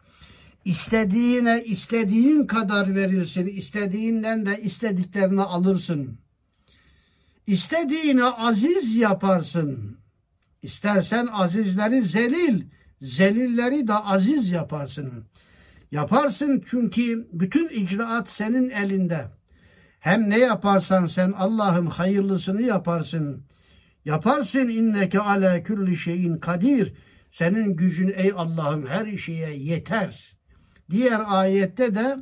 İstediğine 0.64 1.64
istediğin 1.64 2.46
kadar 2.46 2.94
verirsin, 2.94 3.46
istediğinden 3.46 4.46
de 4.46 4.62
istediklerini 4.62 5.42
alırsın.'' 5.42 6.29
İstediğini 7.50 8.24
aziz 8.24 8.96
yaparsın. 8.96 9.98
İstersen 10.62 11.26
azizleri 11.26 12.02
zelil, 12.02 12.64
zelilleri 13.00 13.88
de 13.88 13.94
aziz 13.94 14.50
yaparsın. 14.50 15.24
Yaparsın 15.90 16.62
çünkü 16.66 17.28
bütün 17.32 17.68
icraat 17.68 18.30
senin 18.30 18.70
elinde. 18.70 19.26
Hem 20.00 20.30
ne 20.30 20.38
yaparsan 20.38 21.06
sen 21.06 21.32
Allah'ım 21.32 21.86
hayırlısını 21.86 22.62
yaparsın. 22.62 23.44
Yaparsın 24.04 24.68
inneke 24.68 25.20
ala 25.20 25.62
kulli 25.62 25.96
şeyin 25.96 26.38
kadir. 26.38 26.94
Senin 27.30 27.76
gücün 27.76 28.12
ey 28.16 28.32
Allah'ım 28.36 28.86
her 28.86 29.16
şeye 29.16 29.56
yeter. 29.56 30.36
Diğer 30.90 31.22
ayette 31.26 31.94
de 31.94 32.16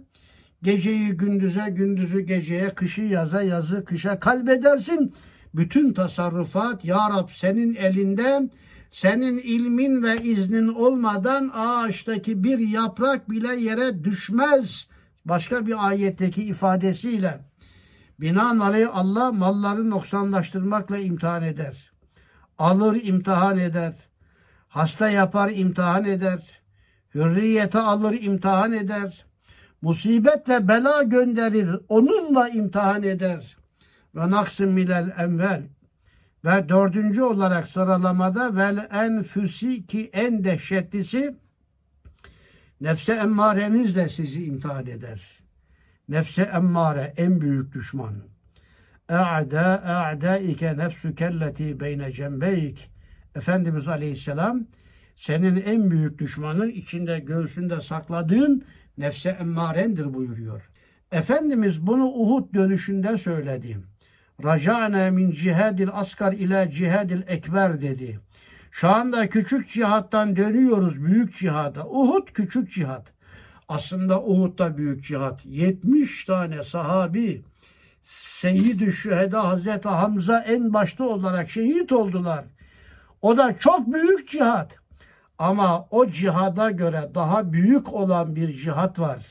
Geceyi 0.62 1.08
gündüze, 1.08 1.70
gündüzü 1.70 2.20
geceye, 2.20 2.70
kışı 2.70 3.02
yaza, 3.02 3.42
yazı 3.42 3.84
kışa 3.84 4.20
kalbedersin. 4.20 5.14
Bütün 5.54 5.92
tasarrufat 5.92 6.84
Ya 6.84 6.98
Rab 7.10 7.28
senin 7.32 7.74
elinde 7.74 8.50
senin 8.90 9.38
ilmin 9.38 10.02
ve 10.02 10.16
iznin 10.22 10.68
olmadan 10.68 11.50
ağaçtaki 11.54 12.44
bir 12.44 12.58
yaprak 12.58 13.30
bile 13.30 13.56
yere 13.56 14.04
düşmez. 14.04 14.88
Başka 15.24 15.66
bir 15.66 15.88
ayetteki 15.88 16.44
ifadesiyle 16.44 17.40
binaenaleyh 18.20 18.88
Allah 18.92 19.32
malları 19.32 19.90
noksanlaştırmakla 19.90 20.98
imtihan 20.98 21.42
eder. 21.42 21.92
Alır 22.58 23.00
imtihan 23.02 23.58
eder. 23.58 23.94
Hasta 24.68 25.10
yapar 25.10 25.50
imtihan 25.54 26.04
eder. 26.04 26.60
Hürriyete 27.14 27.78
alır 27.78 28.16
imtihan 28.20 28.72
eder. 28.72 29.27
Musibet 29.82 30.48
ve 30.48 30.68
bela 30.68 31.02
gönderir. 31.02 31.76
Onunla 31.88 32.48
imtihan 32.48 33.02
eder. 33.02 33.56
Ve 34.14 34.30
naksın 34.30 34.68
milel 34.68 35.14
envel 35.18 35.62
ve 36.44 36.68
dördüncü 36.68 37.22
olarak 37.22 37.68
sıralamada 37.68 38.56
vel 38.56 38.88
enfüsi 38.92 39.86
ki 39.86 40.10
en 40.12 40.44
dehşetlisi 40.44 41.36
nefse 42.80 43.12
emmareniz 43.12 43.96
de 43.96 44.08
sizi 44.08 44.44
imtihan 44.44 44.86
eder. 44.86 45.22
Nefse 46.08 46.42
emmare 46.42 47.14
en 47.16 47.40
büyük 47.40 47.74
düşman. 47.74 48.14
E'da 49.08 49.82
e'daike 50.12 50.76
nefsu 50.78 51.14
kelleti 51.14 51.80
beyne 51.80 52.12
cembeyk. 52.12 52.90
Efendimiz 53.34 53.88
Aleyhisselam 53.88 54.66
senin 55.16 55.56
en 55.56 55.90
büyük 55.90 56.18
düşmanın 56.18 56.70
içinde 56.70 57.18
göğsünde 57.18 57.80
sakladığın 57.80 58.64
nefse 58.98 59.28
emmarendir 59.28 60.14
buyuruyor. 60.14 60.70
Efendimiz 61.12 61.86
bunu 61.86 62.04
Uhud 62.04 62.54
dönüşünde 62.54 63.18
söyledi. 63.18 63.78
Raca'ne 64.44 65.10
min 65.10 65.30
cihadil 65.30 65.88
asgar 65.92 66.32
ile 66.32 66.70
cihadil 66.72 67.22
ekber 67.26 67.80
dedi. 67.80 68.20
Şu 68.70 68.88
anda 68.88 69.28
küçük 69.28 69.68
cihattan 69.68 70.36
dönüyoruz 70.36 71.04
büyük 71.04 71.38
cihada. 71.38 71.86
Uhud 71.88 72.28
küçük 72.28 72.72
cihat. 72.72 73.12
Aslında 73.68 74.22
Uhud 74.22 74.58
da 74.58 74.76
büyük 74.76 75.04
cihat. 75.04 75.46
70 75.46 76.24
tane 76.24 76.64
sahabi 76.64 77.42
Seyyid-i 78.02 78.92
Şüheda 78.92 79.48
Hazreti 79.48 79.88
Hamza 79.88 80.40
en 80.40 80.72
başta 80.72 81.04
olarak 81.04 81.50
şehit 81.50 81.92
oldular. 81.92 82.44
O 83.22 83.36
da 83.36 83.58
çok 83.58 83.92
büyük 83.92 84.30
cihat. 84.30 84.78
Ama 85.38 85.86
o 85.90 86.06
cihada 86.06 86.70
göre 86.70 87.10
daha 87.14 87.52
büyük 87.52 87.92
olan 87.92 88.36
bir 88.36 88.52
cihat 88.52 88.98
var. 88.98 89.26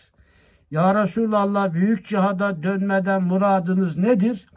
Ya 0.71 1.03
Resulallah 1.03 1.73
büyük 1.73 2.07
cihada 2.07 2.63
dönmeden 2.63 3.23
muradınız 3.23 3.97
nedir? 3.97 4.47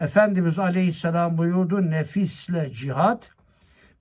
Efendimiz 0.00 0.58
Aleyhisselam 0.58 1.38
buyurdu 1.38 1.90
nefisle 1.90 2.72
cihat 2.72 3.30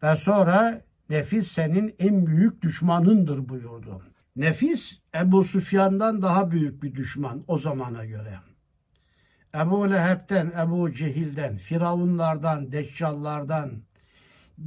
ve 0.04 0.16
sonra 0.16 0.82
nefis 1.10 1.52
senin 1.52 1.96
en 2.00 2.28
büyük 2.28 2.62
düşmanındır 2.62 3.50
buyurdu. 3.50 4.02
Nefis 4.36 5.00
Ebu 5.16 5.44
Süfyan'dan 5.44 6.22
daha 6.22 6.52
büyük 6.52 6.84
bir 6.84 6.96
düşman 6.96 7.44
o 7.48 7.58
zamana 7.58 8.06
göre. 8.06 8.40
Ebu 9.56 9.92
Leheb'den, 9.92 10.52
Ebu 10.62 10.94
Cehil'den, 10.94 11.58
Firavunlardan, 11.58 12.72
Deccallardan, 12.72 13.72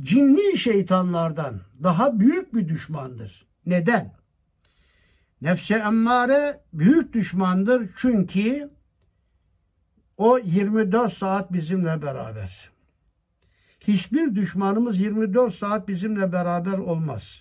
cinli 0.00 0.58
şeytanlardan 0.58 1.60
daha 1.82 2.20
büyük 2.20 2.54
bir 2.54 2.68
düşmandır. 2.68 3.46
Neden? 3.66 4.14
Nefse 5.42 5.74
emmare 5.74 6.60
büyük 6.72 7.12
düşmandır 7.12 7.90
çünkü 7.96 8.70
o 10.16 10.38
24 10.38 11.12
saat 11.12 11.52
bizimle 11.52 12.02
beraber. 12.02 12.70
Hiçbir 13.80 14.34
düşmanımız 14.34 14.98
24 14.98 15.54
saat 15.54 15.88
bizimle 15.88 16.32
beraber 16.32 16.78
olmaz. 16.78 17.40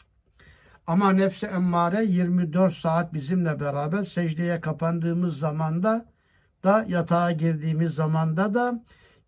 Ama 0.87 1.13
nefse 1.13 1.47
emmare 1.47 2.05
24 2.05 2.73
saat 2.73 3.13
bizimle 3.13 3.59
beraber 3.59 4.03
secdeye 4.03 4.61
kapandığımız 4.61 5.39
zamanda 5.39 6.05
da 6.63 6.85
yatağa 6.87 7.31
girdiğimiz 7.31 7.93
zamanda 7.93 8.53
da 8.53 8.83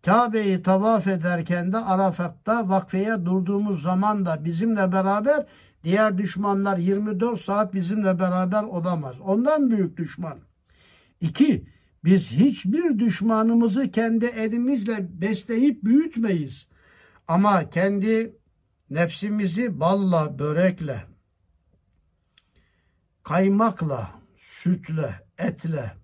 Kabe'yi 0.05 0.63
tavaf 0.63 1.07
ederken 1.07 1.73
de 1.73 1.77
Arafat'ta 1.77 2.69
vakfeye 2.69 3.25
durduğumuz 3.25 3.81
zaman 3.81 4.25
da 4.25 4.45
bizimle 4.45 4.91
beraber 4.91 5.45
diğer 5.83 6.17
düşmanlar 6.17 6.77
24 6.77 7.41
saat 7.41 7.73
bizimle 7.73 8.19
beraber 8.19 8.63
olamaz. 8.63 9.21
Ondan 9.21 9.71
büyük 9.71 9.97
düşman. 9.97 10.39
İki, 11.21 11.67
biz 12.03 12.31
hiçbir 12.31 12.99
düşmanımızı 12.99 13.91
kendi 13.91 14.25
elimizle 14.25 15.21
besleyip 15.21 15.83
büyütmeyiz. 15.83 16.67
Ama 17.27 17.69
kendi 17.69 18.37
nefsimizi 18.89 19.79
balla, 19.79 20.39
börekle, 20.39 21.03
kaymakla, 23.23 24.11
sütle, 24.37 25.27
etle, 25.37 26.02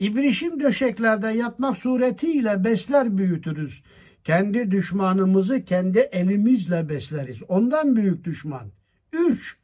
ibrişim 0.00 0.60
döşeklerde 0.60 1.28
yatmak 1.28 1.76
suretiyle 1.76 2.64
besler 2.64 3.18
büyütürüz. 3.18 3.82
Kendi 4.24 4.70
düşmanımızı 4.70 5.64
kendi 5.64 5.98
elimizle 5.98 6.88
besleriz. 6.88 7.38
Ondan 7.48 7.96
büyük 7.96 8.24
düşman. 8.24 8.66
Üç, 9.12 9.56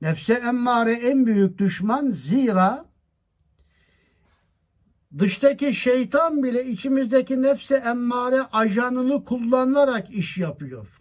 nefse 0.00 0.34
emmare 0.34 0.92
en 0.92 1.26
büyük 1.26 1.58
düşman 1.58 2.10
zira 2.10 2.88
Dıştaki 5.18 5.74
şeytan 5.74 6.42
bile 6.42 6.64
içimizdeki 6.64 7.42
nefse 7.42 7.74
emmare 7.74 8.42
ajanını 8.42 9.24
kullanarak 9.24 10.10
iş 10.10 10.38
yapıyor. 10.38 10.98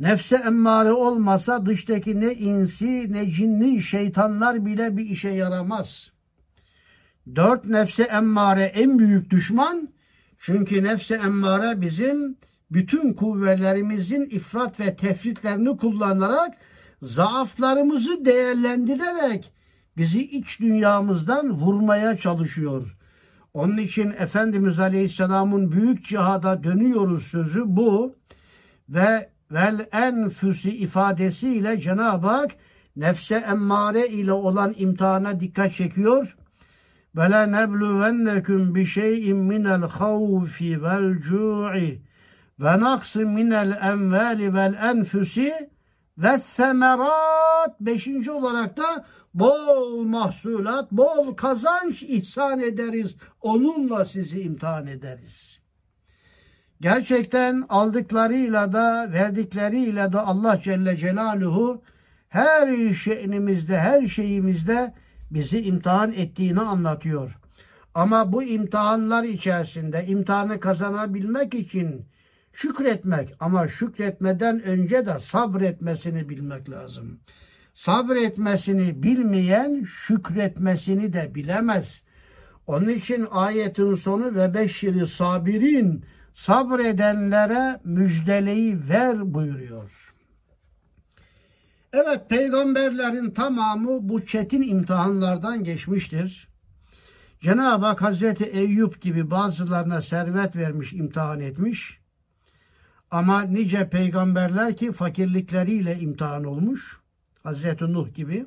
Nefse 0.00 0.36
emmare 0.36 0.92
olmasa 0.92 1.66
dıştaki 1.66 2.20
ne 2.20 2.34
insi 2.34 3.12
ne 3.12 3.30
cinni 3.30 3.82
şeytanlar 3.82 4.66
bile 4.66 4.96
bir 4.96 5.10
işe 5.10 5.28
yaramaz. 5.28 6.12
Dört 7.36 7.64
nefse 7.64 8.02
emmare 8.02 8.64
en 8.64 8.98
büyük 8.98 9.30
düşman. 9.30 9.88
Çünkü 10.38 10.84
nefse 10.84 11.14
emmare 11.14 11.80
bizim 11.80 12.36
bütün 12.70 13.12
kuvvetlerimizin 13.12 14.30
ifrat 14.30 14.80
ve 14.80 14.96
tefritlerini 14.96 15.76
kullanarak 15.76 16.54
zaaflarımızı 17.02 18.24
değerlendirerek 18.24 19.52
bizi 19.96 20.22
iç 20.22 20.60
dünyamızdan 20.60 21.50
vurmaya 21.50 22.16
çalışıyor. 22.16 22.96
Onun 23.54 23.78
için 23.78 24.14
Efendimiz 24.18 24.78
Aleyhisselam'ın 24.78 25.72
büyük 25.72 26.04
cihada 26.04 26.64
dönüyoruz 26.64 27.22
sözü 27.22 27.62
bu 27.66 28.16
ve 28.88 29.30
vel 29.50 29.86
enfüsi 29.92 30.70
ifadesiyle 30.70 31.80
Cenab-ı 31.80 32.26
Hak 32.26 32.50
nefse 32.96 33.34
emmare 33.34 34.08
ile 34.08 34.32
olan 34.32 34.74
imtihana 34.78 35.40
dikkat 35.40 35.74
çekiyor. 35.74 36.36
Ve 37.18 37.30
la 37.30 37.46
nebluvennekum 37.46 38.74
bi 38.74 38.86
şey'in 38.86 39.36
minel 39.36 39.82
havfi 39.82 40.82
vel 40.82 41.20
cu'i 41.20 42.02
ve 42.60 42.80
naqsin 42.80 43.28
minel 43.28 43.78
envali 43.82 44.54
vel 44.54 44.74
enfüsi 44.74 45.70
ve 46.18 46.38
semerat. 46.38 47.80
Beşinci 47.80 48.30
olarak 48.30 48.76
da 48.76 49.04
bol 49.34 50.04
mahsulat, 50.04 50.92
bol 50.92 51.36
kazanç 51.36 52.02
ihsan 52.02 52.60
ederiz. 52.60 53.16
Onunla 53.40 54.04
sizi 54.04 54.40
imtihan 54.40 54.86
ederiz. 54.86 55.60
Gerçekten 56.80 57.64
aldıklarıyla 57.68 58.72
da 58.72 59.12
verdikleriyle 59.12 60.12
de 60.12 60.18
Allah 60.18 60.60
Celle 60.60 60.96
Celaluhu 60.96 61.82
her 62.28 62.94
şeyimizde, 62.94 63.78
her 63.78 64.06
şeyimizde 64.06 64.92
bizi 65.30 65.60
imtihan 65.60 66.12
ettiğini 66.12 66.60
anlatıyor. 66.60 67.38
Ama 67.94 68.32
bu 68.32 68.42
imtihanlar 68.42 69.24
içerisinde 69.24 70.06
imtihanı 70.06 70.60
kazanabilmek 70.60 71.54
için 71.54 72.06
şükretmek 72.52 73.34
ama 73.40 73.68
şükretmeden 73.68 74.62
önce 74.62 75.06
de 75.06 75.18
sabretmesini 75.20 76.28
bilmek 76.28 76.70
lazım. 76.70 77.20
Sabretmesini 77.74 79.02
bilmeyen 79.02 79.84
şükretmesini 79.84 81.12
de 81.12 81.34
bilemez. 81.34 82.02
Onun 82.66 82.88
için 82.88 83.26
ayetin 83.30 83.94
sonu 83.94 84.34
ve 84.34 84.54
beşiri 84.54 85.06
sabirin 85.06 86.04
sabredenlere 86.34 87.80
müjdeleyi 87.84 88.88
ver 88.88 89.34
buyuruyor. 89.34 90.14
Evet 91.92 92.30
peygamberlerin 92.30 93.30
tamamı 93.30 94.08
bu 94.08 94.26
çetin 94.26 94.62
imtihanlardan 94.62 95.64
geçmiştir. 95.64 96.48
Cenab-ı 97.40 97.86
Hak 97.86 98.02
Hazreti 98.02 98.44
Eyüp 98.44 99.00
gibi 99.00 99.30
bazılarına 99.30 100.02
servet 100.02 100.56
vermiş, 100.56 100.92
imtihan 100.92 101.40
etmiş. 101.40 102.00
Ama 103.10 103.42
nice 103.42 103.88
peygamberler 103.90 104.76
ki 104.76 104.92
fakirlikleriyle 104.92 105.98
imtihan 105.98 106.44
olmuş. 106.44 107.00
Hazreti 107.42 107.92
Nuh 107.92 108.14
gibi. 108.14 108.46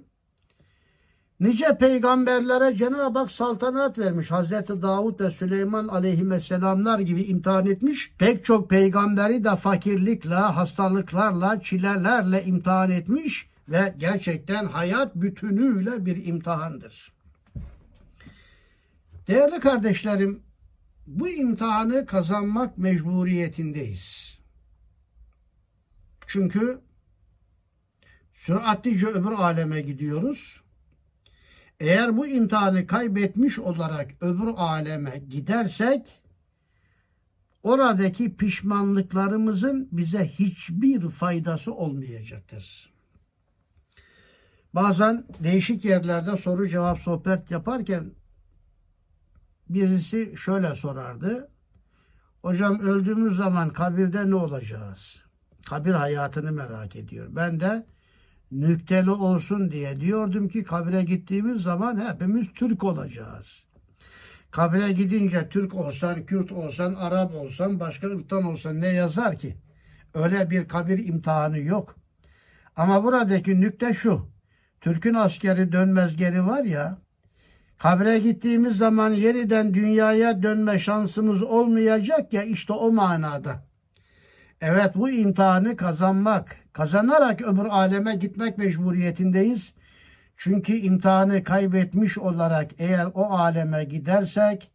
Nice 1.41 1.77
peygamberlere 1.77 2.75
Cenab-ı 2.75 3.19
Hak 3.19 3.31
saltanat 3.31 3.97
vermiş. 3.99 4.31
Hazreti 4.31 4.81
Davud 4.81 5.19
ve 5.19 5.31
Süleyman 5.31 5.87
aleyhisselamlar 5.87 6.99
gibi 6.99 7.23
imtihan 7.23 7.65
etmiş. 7.65 8.11
Pek 8.17 8.45
çok 8.45 8.69
peygamberi 8.69 9.43
de 9.43 9.55
fakirlikle, 9.55 10.35
hastalıklarla, 10.35 11.61
çilelerle 11.61 12.45
imtihan 12.45 12.91
etmiş 12.91 13.49
ve 13.69 13.95
gerçekten 13.97 14.65
hayat 14.65 15.15
bütünüyle 15.15 16.05
bir 16.05 16.25
imtihandır. 16.25 17.13
Değerli 19.27 19.59
kardeşlerim, 19.59 20.43
bu 21.07 21.29
imtihanı 21.29 22.05
kazanmak 22.05 22.77
mecburiyetindeyiz. 22.77 24.37
Çünkü 26.27 26.81
süratlice 28.33 29.07
öbür 29.07 29.31
aleme 29.31 29.81
gidiyoruz. 29.81 30.60
Eğer 31.81 32.17
bu 32.17 32.27
imtihanı 32.27 32.87
kaybetmiş 32.87 33.59
olarak 33.59 34.11
öbür 34.21 34.47
aleme 34.57 35.21
gidersek 35.29 36.21
oradaki 37.63 38.35
pişmanlıklarımızın 38.35 39.89
bize 39.91 40.27
hiçbir 40.27 41.09
faydası 41.09 41.73
olmayacaktır. 41.73 42.93
Bazen 44.73 45.25
değişik 45.39 45.85
yerlerde 45.85 46.37
soru 46.37 46.69
cevap 46.69 46.99
sohbet 46.99 47.51
yaparken 47.51 48.11
birisi 49.69 50.33
şöyle 50.37 50.75
sorardı. 50.75 51.51
Hocam 52.41 52.79
öldüğümüz 52.79 53.37
zaman 53.37 53.69
kabirde 53.69 54.29
ne 54.29 54.35
olacağız? 54.35 55.23
Kabir 55.65 55.93
hayatını 55.93 56.51
merak 56.51 56.95
ediyor. 56.95 57.27
Ben 57.29 57.59
de 57.59 57.85
nükteli 58.51 59.11
olsun 59.11 59.71
diye 59.71 59.99
diyordum 59.99 60.47
ki 60.49 60.63
kabire 60.63 61.03
gittiğimiz 61.03 61.61
zaman 61.61 62.09
hepimiz 62.09 62.47
Türk 62.55 62.83
olacağız. 62.83 63.63
Kabire 64.51 64.91
gidince 64.91 65.49
Türk 65.49 65.75
olsan, 65.75 66.25
Kürt 66.25 66.51
olsan, 66.51 66.93
Arap 66.93 67.35
olsan, 67.35 67.79
başka 67.79 68.07
ırktan 68.07 68.43
olsan 68.43 68.81
ne 68.81 68.87
yazar 68.87 69.37
ki? 69.37 69.57
Öyle 70.13 70.49
bir 70.49 70.67
kabir 70.67 71.07
imtihanı 71.07 71.59
yok. 71.59 71.95
Ama 72.75 73.03
buradaki 73.03 73.61
nükte 73.61 73.93
şu. 73.93 74.31
Türk'ün 74.81 75.13
askeri 75.13 75.71
dönmez 75.71 76.17
geri 76.17 76.45
var 76.45 76.63
ya, 76.63 76.97
kabre 77.77 78.19
gittiğimiz 78.19 78.77
zaman 78.77 79.09
yeniden 79.09 79.73
dünyaya 79.73 80.43
dönme 80.43 80.79
şansımız 80.79 81.43
olmayacak 81.43 82.33
ya 82.33 82.43
işte 82.43 82.73
o 82.73 82.91
manada. 82.91 83.63
Evet 84.61 84.95
bu 84.95 85.09
imtihanı 85.09 85.77
kazanmak, 85.77 86.60
kazanarak 86.73 87.41
öbür 87.41 87.65
aleme 87.65 88.15
gitmek 88.15 88.57
mecburiyetindeyiz. 88.57 89.73
Çünkü 90.37 90.73
imtihanı 90.73 91.43
kaybetmiş 91.43 92.17
olarak 92.17 92.71
eğer 92.79 93.07
o 93.13 93.23
aleme 93.25 93.83
gidersek 93.83 94.71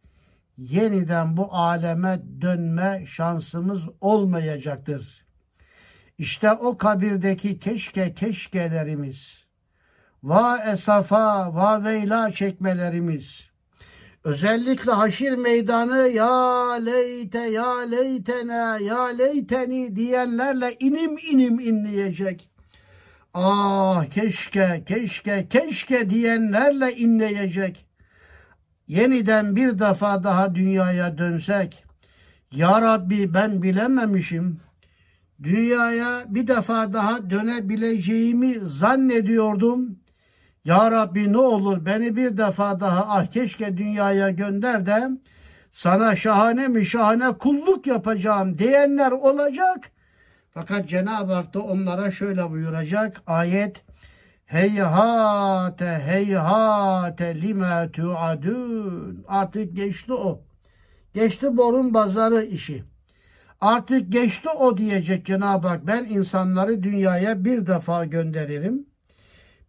yeniden 0.57 1.37
bu 1.37 1.53
aleme 1.53 2.21
dönme 2.41 3.05
şansımız 3.07 3.83
olmayacaktır. 4.01 5.25
İşte 6.17 6.51
o 6.51 6.77
kabirdeki 6.77 7.59
keşke 7.59 8.13
keşkelerimiz, 8.13 9.45
va 10.23 10.57
esafa, 10.57 11.55
va 11.55 11.83
veyla 11.83 12.31
çekmelerimiz, 12.31 13.46
özellikle 14.23 14.91
haşir 14.91 15.31
meydanı 15.31 16.09
ya 16.09 16.73
leyte, 16.73 17.39
ya 17.39 17.79
leytene, 17.79 18.83
ya 18.83 19.03
leyteni 19.05 19.95
diyenlerle 19.95 20.75
inim 20.79 21.17
inim 21.17 21.59
inleyecek. 21.59 22.49
Ah 23.33 24.05
keşke, 24.05 24.83
keşke, 24.87 25.47
keşke 25.49 26.09
diyenlerle 26.09 26.95
inleyecek. 26.95 27.85
Yeniden 28.87 29.55
bir 29.55 29.79
defa 29.79 30.23
daha 30.23 30.55
dünyaya 30.55 31.17
dönsek. 31.17 31.83
Ya 32.51 32.81
Rabbi 32.81 33.33
ben 33.33 33.61
bilememişim. 33.61 34.59
Dünyaya 35.43 36.25
bir 36.27 36.47
defa 36.47 36.93
daha 36.93 37.29
dönebileceğimi 37.29 38.55
zannediyordum. 38.61 39.99
Ya 40.67 40.91
Rabbi 40.91 41.33
ne 41.33 41.37
olur 41.37 41.85
beni 41.85 42.15
bir 42.15 42.37
defa 42.37 42.79
daha 42.79 43.05
ah 43.07 43.27
keşke 43.27 43.77
dünyaya 43.77 44.29
gönder 44.29 44.85
de 44.85 45.09
sana 45.71 46.15
şahane 46.15 46.67
mi 46.67 46.85
şahane 46.85 47.31
kulluk 47.31 47.87
yapacağım 47.87 48.57
diyenler 48.57 49.11
olacak. 49.11 49.91
Fakat 50.53 50.89
Cenab-ı 50.89 51.33
Hak 51.33 51.53
da 51.53 51.59
onlara 51.59 52.11
şöyle 52.11 52.49
buyuracak. 52.49 53.21
Ayet 53.27 53.83
Heyhate 54.45 56.01
heyhate 56.05 57.41
lime 57.41 57.91
tuadun. 57.93 59.25
Artık 59.27 59.75
geçti 59.75 60.13
o. 60.13 60.41
Geçti 61.13 61.57
borun 61.57 61.93
bazarı 61.93 62.43
işi. 62.43 62.83
Artık 63.61 64.11
geçti 64.11 64.49
o 64.49 64.77
diyecek 64.77 65.25
Cenab-ı 65.25 65.67
Hak. 65.67 65.87
Ben 65.87 66.03
insanları 66.03 66.83
dünyaya 66.83 67.45
bir 67.45 67.67
defa 67.67 68.05
gönderirim 68.05 68.85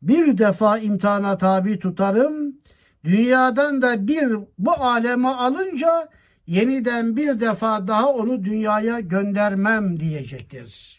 bir 0.03 0.39
defa 0.39 0.79
imtihana 0.79 1.39
tabi 1.39 1.79
tutarım. 1.79 2.57
Dünyadan 3.05 3.83
da 3.83 4.09
bir 4.09 4.37
bu 4.59 4.73
aleme 4.73 5.29
alınca 5.29 6.09
yeniden 6.47 7.17
bir 7.17 7.41
defa 7.41 7.89
daha 7.89 8.13
onu 8.13 8.45
dünyaya 8.45 9.01
göndermem 9.01 10.01
diyecektir. 10.01 10.99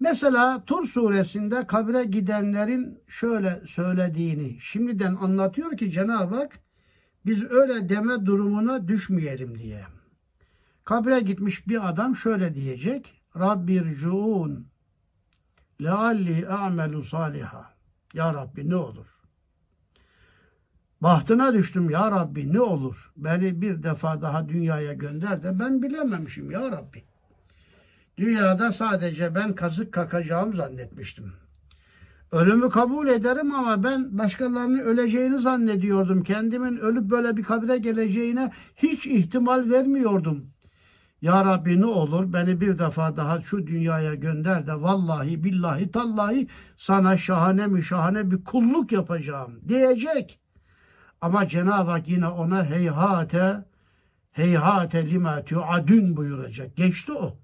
Mesela 0.00 0.64
Tur 0.64 0.86
suresinde 0.86 1.66
kabre 1.66 2.04
gidenlerin 2.04 2.98
şöyle 3.06 3.60
söylediğini 3.66 4.60
şimdiden 4.60 5.14
anlatıyor 5.14 5.76
ki 5.76 5.92
Cenab-ı 5.92 6.34
Hak 6.34 6.58
biz 7.26 7.50
öyle 7.50 7.88
deme 7.88 8.26
durumuna 8.26 8.88
düşmeyelim 8.88 9.58
diye. 9.58 9.84
Kabre 10.84 11.20
gitmiş 11.20 11.68
bir 11.68 11.88
adam 11.88 12.16
şöyle 12.16 12.54
diyecek. 12.54 13.22
Rabbircuun 13.36 14.66
lealli 15.82 16.48
a'melu 16.48 17.04
saliha. 17.04 17.70
Ya 18.14 18.34
Rabbi 18.34 18.70
ne 18.70 18.76
olur? 18.76 19.06
Bahtına 21.00 21.54
düştüm 21.54 21.90
ya 21.90 22.10
Rabbi 22.10 22.52
ne 22.52 22.60
olur? 22.60 23.12
Beni 23.16 23.60
bir 23.60 23.82
defa 23.82 24.22
daha 24.22 24.48
dünyaya 24.48 24.92
gönder 24.92 25.42
de 25.42 25.58
ben 25.58 25.82
bilememişim 25.82 26.50
ya 26.50 26.70
Rabbi. 26.70 27.04
Dünyada 28.16 28.72
sadece 28.72 29.34
ben 29.34 29.54
kazık 29.54 29.92
kakacağım 29.92 30.54
zannetmiştim. 30.54 31.32
Ölümü 32.32 32.70
kabul 32.70 33.08
ederim 33.08 33.54
ama 33.54 33.84
ben 33.84 34.18
başkalarının 34.18 34.78
öleceğini 34.78 35.40
zannediyordum. 35.40 36.22
Kendimin 36.22 36.78
ölüp 36.78 37.02
böyle 37.02 37.36
bir 37.36 37.42
kabire 37.42 37.78
geleceğine 37.78 38.52
hiç 38.76 39.06
ihtimal 39.06 39.70
vermiyordum. 39.70 40.46
Ya 41.22 41.44
Rabbi 41.44 41.80
ne 41.80 41.86
olur 41.86 42.32
beni 42.32 42.60
bir 42.60 42.78
defa 42.78 43.16
daha 43.16 43.40
şu 43.40 43.66
dünyaya 43.66 44.14
gönder 44.14 44.66
de 44.66 44.74
vallahi 44.74 45.44
billahi 45.44 45.90
tallahi 45.90 46.48
sana 46.76 47.16
şahane 47.16 47.66
mi 47.66 47.84
şahane 47.84 48.30
bir 48.30 48.44
kulluk 48.44 48.92
yapacağım 48.92 49.60
diyecek. 49.68 50.40
Ama 51.20 51.48
Cenab-ı 51.48 51.90
Hak 51.90 52.08
yine 52.08 52.28
ona 52.28 52.64
heyhate 52.64 53.64
heyhate 54.30 55.10
lima 55.10 55.44
tuadun 55.44 56.16
buyuracak. 56.16 56.76
Geçti 56.76 57.12
o. 57.12 57.38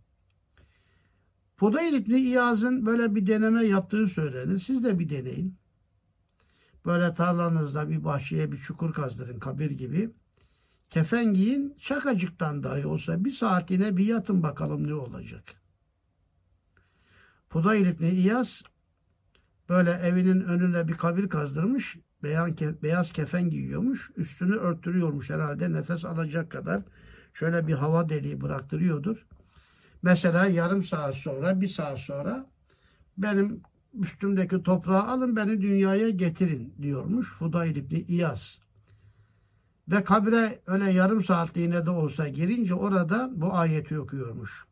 Fudayl 1.56 1.94
İbni 1.94 2.16
İyaz'ın 2.16 2.86
böyle 2.86 3.14
bir 3.14 3.26
deneme 3.26 3.64
yaptığı 3.64 4.06
söylenir. 4.06 4.58
Siz 4.58 4.84
de 4.84 4.98
bir 4.98 5.08
deneyin. 5.08 5.58
Böyle 6.86 7.14
tarlanızda 7.14 7.90
bir 7.90 8.04
bahçeye 8.04 8.52
bir 8.52 8.56
çukur 8.56 8.92
kazdırın 8.92 9.38
kabir 9.38 9.70
gibi. 9.70 10.10
Kefen 10.90 11.34
giyin, 11.34 11.74
şakacıktan 11.78 12.62
dahi 12.62 12.86
olsa 12.86 13.24
bir 13.24 13.30
saatine 13.30 13.96
bir 13.96 14.06
yatın 14.06 14.42
bakalım 14.42 14.86
ne 14.86 14.94
olacak. 14.94 15.42
Pudayl 17.50 17.86
İbni 17.86 18.10
İyaz 18.10 18.62
böyle 19.68 19.90
evinin 19.90 20.40
önüne 20.40 20.88
bir 20.88 20.94
kabir 20.94 21.28
kazdırmış. 21.28 21.96
Beyaz 22.82 23.12
kefen 23.12 23.50
giyiyormuş. 23.50 24.10
Üstünü 24.16 24.56
örttürüyormuş 24.56 25.30
herhalde 25.30 25.72
nefes 25.72 26.04
alacak 26.04 26.50
kadar. 26.50 26.82
Şöyle 27.34 27.66
bir 27.66 27.74
hava 27.74 28.08
deliği 28.08 28.40
bıraktırıyordur. 28.40 29.26
Mesela 30.02 30.46
yarım 30.46 30.84
saat 30.84 31.14
sonra, 31.14 31.60
bir 31.60 31.68
saat 31.68 31.98
sonra 31.98 32.46
benim 33.18 33.62
üstümdeki 33.94 34.62
toprağı 34.62 35.02
alın 35.02 35.36
beni 35.36 35.60
dünyaya 35.60 36.10
getirin 36.10 36.74
diyormuş 36.82 37.32
Fudayl 37.32 37.76
İbni 37.76 38.00
İyaz. 38.00 38.65
Ve 39.88 40.04
kabre 40.04 40.60
öyle 40.66 40.90
yarım 40.90 41.24
saatliğine 41.24 41.86
de 41.86 41.90
olsa 41.90 42.28
girince 42.28 42.74
orada 42.74 43.30
bu 43.32 43.54
ayeti 43.54 43.98
okuyormuş. 43.98 44.64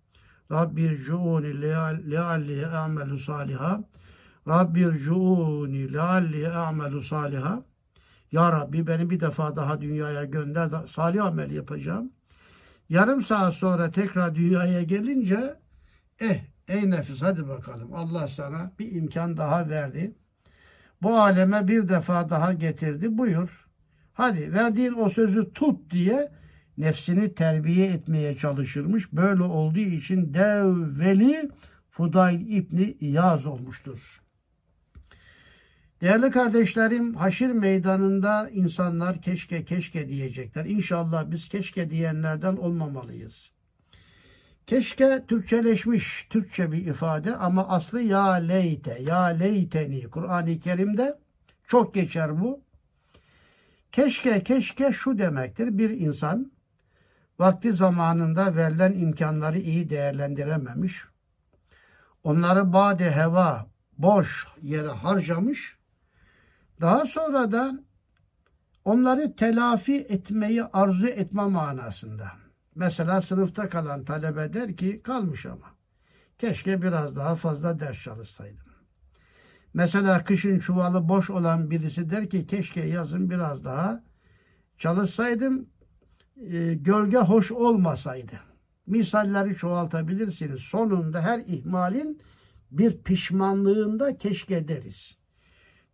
Rabbir 0.53 0.97
cuuni 0.97 1.63
lealli 1.63 2.67
a'melu 2.67 3.19
saliha. 3.19 3.85
Rabbir 4.49 4.99
cuuni 4.99 5.93
lealli 5.93 6.49
a'melu 6.49 7.03
saliha. 7.03 7.63
Ya 8.33 8.53
Rabbi 8.53 8.87
beni 8.87 9.11
bir 9.11 9.21
defa 9.21 9.57
daha 9.57 9.81
dünyaya 9.81 10.25
gönder 10.25 10.73
de 10.73 10.77
salih 10.89 11.25
amel 11.25 11.51
yapacağım. 11.51 12.13
Yarım 12.89 13.23
saat 13.23 13.55
sonra 13.55 13.91
tekrar 13.91 14.35
dünyaya 14.35 14.83
gelince 14.83 15.61
eh 16.21 16.45
ey 16.69 16.91
nefis 16.91 17.23
hadi 17.23 17.49
bakalım 17.49 17.95
Allah 17.95 18.29
sana 18.29 18.73
bir 18.79 18.93
imkan 18.93 19.37
daha 19.37 19.69
verdi. 19.69 20.15
bu 21.03 21.19
aleme 21.21 21.69
bir 21.69 21.89
defa 21.89 22.31
daha 22.31 22.53
getirdi. 22.53 23.19
Buyur. 23.19 23.64
Hadi 24.15 24.53
verdiğin 24.53 24.93
o 24.93 25.09
sözü 25.09 25.53
tut 25.53 25.91
diye 25.91 26.33
nefsini 26.79 27.35
terbiye 27.35 27.87
etmeye 27.87 28.37
çalışırmış. 28.37 29.13
Böyle 29.13 29.43
olduğu 29.43 29.79
için 29.79 30.35
dev 30.35 30.99
veli 31.01 31.51
Fudayl 31.91 32.41
İbni 32.41 32.97
İyaz 33.01 33.47
olmuştur. 33.47 34.23
Değerli 36.01 36.31
kardeşlerim, 36.31 37.15
haşir 37.15 37.51
meydanında 37.51 38.51
insanlar 38.51 39.23
keşke 39.23 39.65
keşke 39.65 40.09
diyecekler. 40.09 40.65
İnşallah 40.65 41.31
biz 41.31 41.49
keşke 41.49 41.91
diyenlerden 41.91 42.57
olmamalıyız. 42.57 43.51
Keşke 44.67 45.25
Türkçeleşmiş 45.29 46.27
Türkçe 46.31 46.73
bir 46.73 46.87
ifade 46.87 47.37
ama 47.37 47.69
aslı 47.69 48.01
ya 48.01 48.33
leyte, 48.33 48.99
ya 49.03 49.25
leyteni. 49.25 50.11
Kur'an-ı 50.11 50.59
Kerim'de 50.59 51.19
çok 51.67 51.95
geçer 51.95 52.41
bu. 52.41 52.64
Keşke, 53.95 54.43
keşke 54.43 54.93
şu 54.93 55.19
demektir. 55.19 55.79
Bir 55.79 55.91
insan 55.91 56.53
vakti 57.39 57.73
zamanında 57.73 58.57
verilen 58.57 58.93
imkanları 58.93 59.59
iyi 59.59 59.91
değerlendirememiş. 59.91 61.05
Onları 62.25 62.73
bade 62.73 63.11
heva, 63.11 63.67
boş 63.99 64.47
yere 64.63 64.89
harcamış. 64.89 65.79
Daha 66.81 67.07
sonra 67.07 67.53
da 67.53 67.81
onları 68.85 69.37
telafi 69.37 69.97
etmeyi 69.97 70.65
arzu 70.65 71.07
etme 71.07 71.45
manasında. 71.45 72.33
Mesela 72.75 73.21
sınıfta 73.21 73.69
kalan 73.69 74.05
talebe 74.05 74.53
der 74.53 74.77
ki 74.77 75.03
kalmış 75.03 75.47
ama. 75.47 75.67
Keşke 76.39 76.83
biraz 76.83 77.17
daha 77.17 77.37
fazla 77.37 77.81
ders 77.81 78.03
çalışsaydım. 78.03 78.64
Mesela 79.75 80.25
kışın 80.25 80.59
çuvalı 80.59 81.09
boş 81.09 81.31
olan 81.31 81.71
birisi 81.71 82.11
der 82.11 82.31
ki 82.31 82.47
keşke 82.47 82.81
yazın 82.81 83.31
biraz 83.31 83.65
daha 83.65 84.03
çalışsaydım 84.79 85.69
e, 86.37 86.75
gölge 86.75 87.19
hoş 87.19 87.53
olmasaydı. 87.53 88.41
Misalleri 88.87 89.57
çoğaltabilirsiniz. 89.57 90.61
Sonunda 90.61 91.23
her 91.23 91.39
ihmalin 91.39 92.21
bir 92.71 92.99
pişmanlığında 92.99 94.17
keşke 94.19 94.69
deriz. 94.69 95.17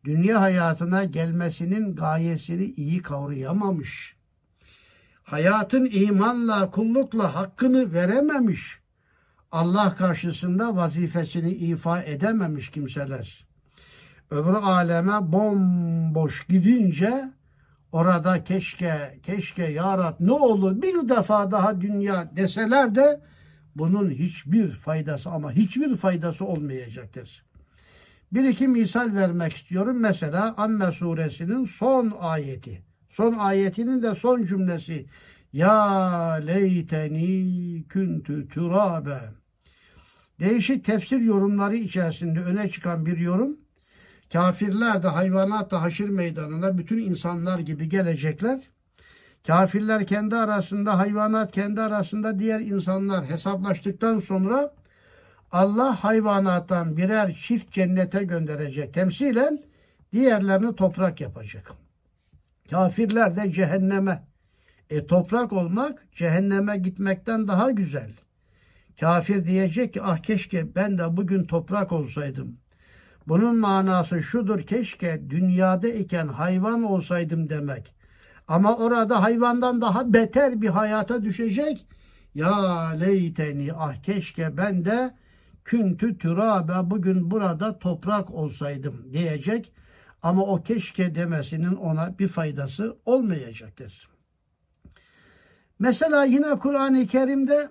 Dünya 0.05 0.41
hayatına 0.41 1.05
gelmesinin 1.05 1.95
gayesini 1.95 2.65
iyi 2.65 3.03
kavrayamamış 3.03 4.21
hayatın 5.31 5.89
imanla, 5.93 6.71
kullukla 6.71 7.35
hakkını 7.35 7.93
verememiş, 7.93 8.79
Allah 9.53 9.97
karşısında 9.97 10.77
vazifesini 10.77 11.53
ifa 11.53 12.03
edememiş 12.03 12.71
kimseler. 12.71 13.50
Öbür 14.31 14.53
aleme 14.53 15.33
bomboş 15.33 16.47
gidince 16.47 17.31
orada 17.93 18.45
keşke, 18.45 19.19
keşke 19.23 19.65
ya 19.65 19.99
Rab 19.99 20.15
ne 20.21 20.33
olur 20.33 20.83
bir 20.83 21.09
defa 21.09 21.51
daha 21.51 21.81
dünya 21.81 22.37
deseler 22.37 22.95
de 22.95 23.21
bunun 23.77 24.11
hiçbir 24.11 24.71
faydası 24.71 25.31
ama 25.31 25.53
hiçbir 25.53 25.97
faydası 25.97 26.45
olmayacaktır. 26.45 27.45
Bir 28.33 28.45
iki 28.45 28.69
misal 28.69 29.15
vermek 29.15 29.53
istiyorum. 29.53 29.97
Mesela 30.01 30.55
Amme 30.57 30.93
suresinin 30.93 31.65
son 31.65 32.13
ayeti. 32.21 32.83
Son 33.09 33.33
ayetinin 33.33 34.03
de 34.03 34.15
son 34.15 34.45
cümlesi. 34.45 35.07
Ya 35.53 36.33
leyteni 36.47 37.85
küntü 37.89 38.49
turabe. 38.49 39.21
Değişik 40.41 40.85
tefsir 40.85 41.21
yorumları 41.21 41.77
içerisinde 41.77 42.41
öne 42.41 42.69
çıkan 42.69 43.07
bir 43.07 43.19
yorum. 43.19 43.57
Kafirler 44.33 45.03
de 45.03 45.09
hayvanat 45.09 45.71
da 45.71 45.83
haşir 45.83 46.09
meydanına 46.09 46.79
bütün 46.79 46.99
insanlar 46.99 47.59
gibi 47.59 47.89
gelecekler. 47.89 48.61
Kafirler 49.47 50.07
kendi 50.07 50.37
arasında, 50.37 50.99
hayvanat 50.99 51.53
kendi 51.53 51.81
arasında 51.81 52.39
diğer 52.39 52.61
insanlar 52.61 53.25
hesaplaştıktan 53.25 54.19
sonra 54.19 54.75
Allah 55.53 56.05
hayvanattan 56.05 56.97
birer 56.97 57.33
çift 57.33 57.73
cennete 57.73 58.25
gönderecek. 58.25 58.95
Temsilen 58.95 59.63
diğerlerini 60.13 60.77
toprak 60.77 61.21
yapacak. 61.21 61.73
Kafirler 62.71 63.37
de 63.37 63.53
cehenneme. 63.53 64.25
E 64.91 65.07
toprak 65.07 65.53
olmak 65.53 66.07
cehenneme 66.15 66.77
gitmekten 66.77 67.49
daha 67.49 67.71
güzel. 67.71 68.11
Kafir 69.01 69.45
diyecek 69.45 69.93
ki 69.93 70.03
ah 70.03 70.19
keşke 70.19 70.75
ben 70.75 70.99
de 70.99 71.17
bugün 71.17 71.45
toprak 71.45 71.93
olsaydım. 71.93 72.59
Bunun 73.31 73.57
manası 73.57 74.23
şudur 74.23 74.61
keşke 74.63 75.31
dünyada 75.31 75.89
iken 75.89 76.29
hayvan 76.29 76.83
olsaydım 76.83 77.49
demek. 77.49 77.95
Ama 78.49 78.77
orada 78.77 79.23
hayvandan 79.23 79.81
daha 79.81 80.13
beter 80.13 80.61
bir 80.61 80.69
hayata 80.69 81.25
düşecek. 81.25 81.87
Ya 82.35 82.89
leyteni 82.89 83.73
ah 83.73 84.03
keşke 84.03 84.57
ben 84.57 84.85
de 84.85 85.15
küntü 85.65 86.19
türabe 86.19 86.91
bugün 86.91 87.31
burada 87.31 87.79
toprak 87.79 88.31
olsaydım 88.31 89.13
diyecek. 89.13 89.73
Ama 90.23 90.43
o 90.43 90.63
keşke 90.63 91.15
demesinin 91.15 91.75
ona 91.75 92.19
bir 92.19 92.29
faydası 92.29 92.97
olmayacaktır. 93.05 94.09
Mesela 95.79 96.25
yine 96.25 96.55
Kur'an-ı 96.55 97.07
Kerim'de 97.07 97.69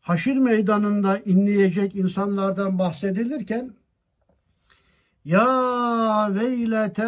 haşir 0.00 0.36
meydanında 0.36 1.18
inleyecek 1.18 1.94
insanlardan 1.94 2.78
bahsedilirken 2.78 3.78
ya 5.28 6.34
veylete 6.34 7.02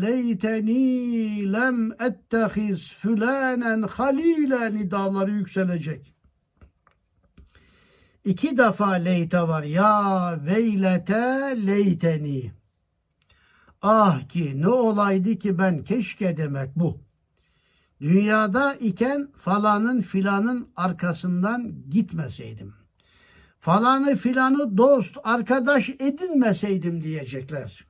leyteni 0.00 1.52
lem 1.52 1.92
ettehiz 1.92 2.92
fülanen 2.92 3.82
halile 3.82 4.76
nidaları 4.76 5.30
yükselecek. 5.30 6.14
İki 8.24 8.58
defa 8.58 8.90
leyte 8.90 9.40
var. 9.42 9.62
Ya 9.62 10.38
veylete 10.46 11.54
leyteni. 11.66 12.52
Ah 13.82 14.28
ki 14.28 14.52
ne 14.60 14.68
olaydı 14.68 15.38
ki 15.38 15.58
ben 15.58 15.84
keşke 15.84 16.36
demek 16.36 16.76
bu. 16.76 17.00
Dünyada 18.00 18.74
iken 18.74 19.28
falanın 19.36 20.00
filanın 20.00 20.68
arkasından 20.76 21.74
gitmeseydim. 21.90 22.81
Falanı 23.62 24.16
filanı 24.16 24.76
dost, 24.76 25.16
arkadaş 25.24 25.88
edinmeseydim 25.88 27.02
diyecekler. 27.02 27.84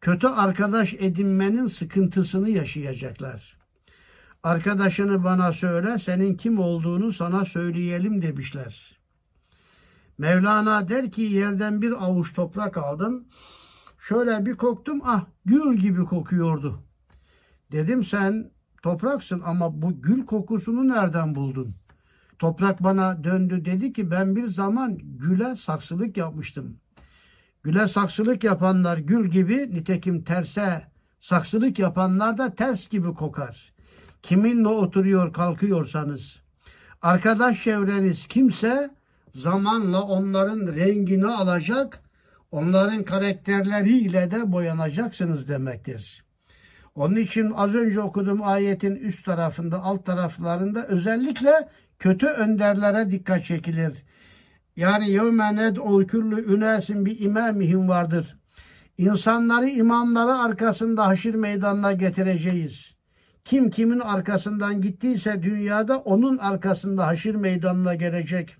Kötü 0.00 0.26
arkadaş 0.26 0.94
edinmenin 0.94 1.66
sıkıntısını 1.66 2.50
yaşayacaklar. 2.50 3.56
Arkadaşını 4.42 5.24
bana 5.24 5.52
söyle, 5.52 5.98
senin 5.98 6.36
kim 6.36 6.58
olduğunu 6.58 7.12
sana 7.12 7.44
söyleyelim 7.44 8.22
demişler. 8.22 8.98
Mevlana 10.18 10.88
der 10.88 11.10
ki 11.10 11.22
yerden 11.22 11.82
bir 11.82 12.04
avuç 12.04 12.34
toprak 12.34 12.76
aldım. 12.76 13.24
Şöyle 13.98 14.46
bir 14.46 14.54
koktum 14.54 15.00
ah 15.04 15.24
gül 15.44 15.76
gibi 15.76 16.04
kokuyordu. 16.04 16.82
Dedim 17.72 18.04
sen 18.04 18.50
topraksın 18.82 19.42
ama 19.44 19.82
bu 19.82 20.02
gül 20.02 20.26
kokusunu 20.26 20.88
nereden 20.88 21.34
buldun? 21.34 21.74
Toprak 22.42 22.82
bana 22.82 23.24
döndü 23.24 23.64
dedi 23.64 23.92
ki 23.92 24.10
ben 24.10 24.36
bir 24.36 24.46
zaman 24.46 24.98
güle 25.02 25.56
saksılık 25.56 26.16
yapmıştım. 26.16 26.76
Güle 27.62 27.88
saksılık 27.88 28.44
yapanlar 28.44 28.98
gül 28.98 29.30
gibi 29.30 29.70
nitekim 29.70 30.24
terse 30.24 30.82
saksılık 31.20 31.78
yapanlar 31.78 32.38
da 32.38 32.54
ters 32.54 32.88
gibi 32.88 33.14
kokar. 33.14 33.72
Kiminle 34.22 34.68
oturuyor 34.68 35.32
kalkıyorsanız. 35.32 36.42
Arkadaş 37.02 37.64
çevreniz 37.64 38.26
kimse 38.26 38.90
zamanla 39.34 40.02
onların 40.02 40.66
rengini 40.66 41.28
alacak 41.28 42.02
onların 42.50 43.04
karakterleriyle 43.04 44.30
de 44.30 44.52
boyanacaksınız 44.52 45.48
demektir. 45.48 46.24
Onun 46.94 47.16
için 47.16 47.50
az 47.50 47.74
önce 47.74 48.00
okuduğum 48.00 48.42
ayetin 48.42 48.96
üst 48.96 49.24
tarafında, 49.24 49.82
alt 49.82 50.06
taraflarında 50.06 50.86
özellikle 50.86 51.68
kötü 52.02 52.26
önderlere 52.26 53.10
dikkat 53.10 53.44
çekilir. 53.44 54.04
Yani 54.76 55.10
yevme 55.10 55.56
ned'u 55.56 56.06
küllü 56.06 56.54
ünesin 56.54 57.06
bir 57.06 57.20
imamihim 57.20 57.88
vardır. 57.88 58.38
İnsanları 58.98 59.68
imamları 59.68 60.34
arkasında 60.34 61.06
haşir 61.06 61.34
meydanına 61.34 61.92
getireceğiz. 61.92 62.94
Kim 63.44 63.70
kimin 63.70 64.00
arkasından 64.00 64.80
gittiyse 64.80 65.42
dünyada 65.42 65.98
onun 65.98 66.38
arkasında 66.38 67.06
haşir 67.06 67.34
meydanına 67.34 67.94
gelecek 67.94 68.56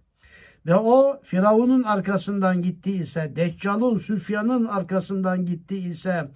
ve 0.67 0.75
o 0.75 1.21
Firavun'un 1.23 1.83
arkasından 1.83 2.63
gitti 2.63 2.93
ise, 2.93 3.33
Deccal'un, 3.37 3.99
Süfyan'ın 3.99 4.65
arkasından 4.65 5.47
gitti 5.47 5.77
ise, 5.77 6.29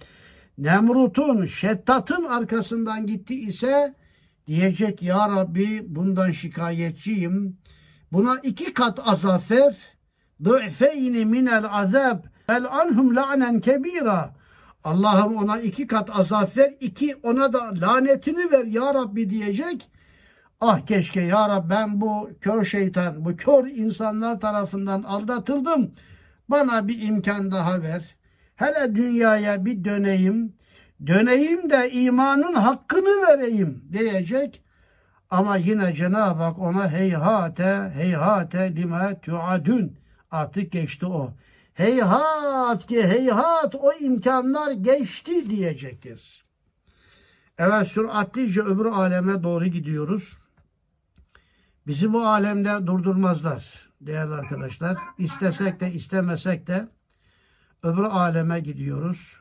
Nemrut'un, 0.57 1.45
Şettat'ın 1.45 2.23
arkasından 2.23 3.07
gitti 3.07 3.39
ise 3.39 3.93
diyecek 4.47 5.03
ya 5.03 5.29
Rabbi 5.29 5.83
bundan 5.87 6.31
şikayetçiyim. 6.31 7.57
Buna 8.11 8.39
iki 8.43 8.73
kat 8.73 8.99
azap 9.05 9.51
ver. 9.51 9.75
Dı'feyni 10.43 11.25
minel 11.25 11.65
azab. 11.71 12.19
El 12.49 12.65
anhum 12.65 13.15
la'nen 13.15 13.59
kebira. 13.59 14.35
Allah'ım 14.83 15.37
ona 15.37 15.61
iki 15.61 15.87
kat 15.87 16.09
azap 16.19 16.57
ver, 16.57 16.73
iki 16.79 17.15
ona 17.15 17.53
da 17.53 17.71
lanetini 17.81 18.51
ver 18.51 18.65
ya 18.65 18.93
Rabbi 18.93 19.29
diyecek. 19.29 19.89
Ah 20.61 20.79
keşke 20.79 21.21
ya 21.21 21.49
Rabbi 21.49 21.69
ben 21.69 22.01
bu 22.01 22.29
kör 22.41 22.63
şeytan, 22.63 23.25
bu 23.25 23.35
kör 23.35 23.67
insanlar 23.67 24.39
tarafından 24.39 25.03
aldatıldım. 25.03 25.91
Bana 26.49 26.87
bir 26.87 27.01
imkan 27.01 27.51
daha 27.51 27.81
ver. 27.81 28.15
Hele 28.55 28.95
dünyaya 28.95 29.65
bir 29.65 29.83
döneyim. 29.83 30.56
Döneyim 31.05 31.69
de 31.69 31.91
imanın 31.91 32.53
hakkını 32.53 33.27
vereyim 33.27 33.83
diyecek. 33.91 34.63
Ama 35.29 35.55
yine 35.57 35.93
Cenab-ı 35.93 36.43
Hak 36.43 36.59
ona 36.59 36.91
heyhate 36.91 37.91
heyhate 37.95 38.75
lime 38.75 39.19
tuadun 39.21 39.97
artık 40.31 40.71
geçti 40.71 41.05
o. 41.05 41.33
Heyhat 41.73 42.87
ki 42.87 43.03
heyhat 43.03 43.75
o 43.75 43.93
imkanlar 43.93 44.71
geçti 44.71 45.49
diyecektir. 45.49 46.45
Evet 47.57 47.87
süratlice 47.87 48.61
öbür 48.61 48.85
aleme 48.85 49.43
doğru 49.43 49.65
gidiyoruz. 49.65 50.37
Bizi 51.87 52.13
bu 52.13 52.27
alemde 52.27 52.87
durdurmazlar 52.87 53.89
değerli 54.01 54.33
arkadaşlar. 54.33 54.97
İstesek 55.17 55.79
de 55.79 55.93
istemesek 55.93 56.67
de 56.67 56.87
öbür 57.83 58.03
aleme 58.03 58.59
gidiyoruz. 58.59 59.39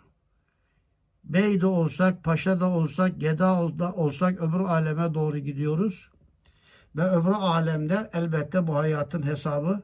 Beyde 1.26 1.66
olsak, 1.66 2.24
paşa 2.24 2.60
da 2.60 2.70
olsak, 2.70 3.20
geda 3.20 3.78
da 3.78 3.92
olsak 3.92 4.40
öbür 4.40 4.60
aleme 4.60 5.14
doğru 5.14 5.38
gidiyoruz. 5.38 6.10
Ve 6.96 7.02
öbür 7.02 7.32
alemde 7.32 8.10
elbette 8.12 8.66
bu 8.66 8.74
hayatın 8.74 9.22
hesabı 9.22 9.82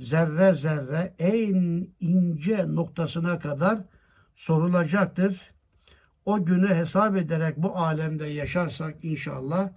zerre 0.00 0.54
zerre 0.54 1.14
en 1.18 1.88
ince 2.00 2.74
noktasına 2.74 3.38
kadar 3.38 3.78
sorulacaktır. 4.34 5.50
O 6.24 6.44
günü 6.44 6.68
hesap 6.68 7.16
ederek 7.16 7.56
bu 7.56 7.76
alemde 7.76 8.26
yaşarsak 8.26 9.04
inşallah 9.04 9.68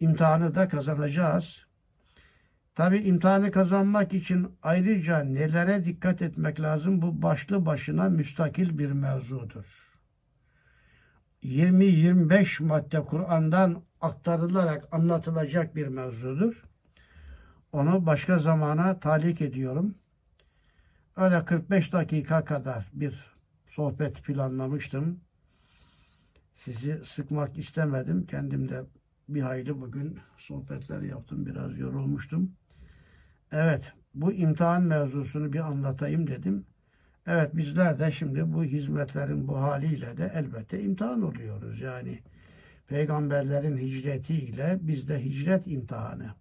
imtihanı 0.00 0.54
da 0.54 0.68
kazanacağız. 0.68 1.66
Tabi 2.74 2.98
imtihanı 2.98 3.50
kazanmak 3.50 4.14
için 4.14 4.48
ayrıca 4.62 5.18
nelere 5.18 5.84
dikkat 5.84 6.22
etmek 6.22 6.60
lazım? 6.60 7.02
Bu 7.02 7.22
başlı 7.22 7.66
başına 7.66 8.08
müstakil 8.08 8.78
bir 8.78 8.92
mevzudur. 8.92 9.93
20-25 11.44 12.62
madde 12.62 13.04
Kur'an'dan 13.04 13.82
aktarılarak 14.00 14.88
anlatılacak 14.92 15.76
bir 15.76 15.86
mevzudur. 15.86 16.64
Onu 17.72 18.06
başka 18.06 18.38
zamana 18.38 19.00
talik 19.00 19.40
ediyorum. 19.40 19.94
Öyle 21.16 21.44
45 21.44 21.92
dakika 21.92 22.44
kadar 22.44 22.90
bir 22.92 23.34
sohbet 23.66 24.24
planlamıştım. 24.24 25.20
Sizi 26.56 27.00
sıkmak 27.04 27.58
istemedim. 27.58 28.26
Kendim 28.26 28.68
de 28.68 28.82
bir 29.28 29.42
hayli 29.42 29.80
bugün 29.80 30.18
sohbetler 30.36 31.02
yaptım. 31.02 31.46
Biraz 31.46 31.78
yorulmuştum. 31.78 32.52
Evet, 33.52 33.92
bu 34.14 34.32
imtihan 34.32 34.82
mevzusunu 34.82 35.52
bir 35.52 35.60
anlatayım 35.60 36.26
dedim. 36.26 36.66
Evet, 37.26 37.56
bizler 37.56 37.98
de 37.98 38.12
şimdi 38.12 38.52
bu 38.52 38.64
hizmetlerin 38.64 39.48
bu 39.48 39.60
haliyle 39.60 40.16
de 40.16 40.32
elbette 40.34 40.82
imtihan 40.82 41.22
oluyoruz. 41.22 41.80
Yani 41.80 42.18
peygamberlerin 42.86 43.76
hicretiyle 43.76 44.78
bizde 44.80 45.24
hicret 45.24 45.66
imtihanı. 45.66 46.34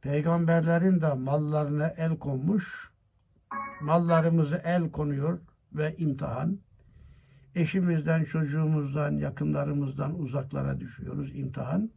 Peygamberlerin 0.00 1.00
de 1.00 1.12
mallarına 1.12 1.86
el 1.86 2.18
konmuş, 2.18 2.90
mallarımızı 3.80 4.60
el 4.64 4.90
konuyor 4.90 5.38
ve 5.72 5.96
imtihan. 5.96 6.58
Eşimizden, 7.54 8.24
çocuğumuzdan, 8.24 9.12
yakınlarımızdan 9.12 10.18
uzaklara 10.18 10.80
düşüyoruz 10.80 11.36
imtihan. 11.36 11.90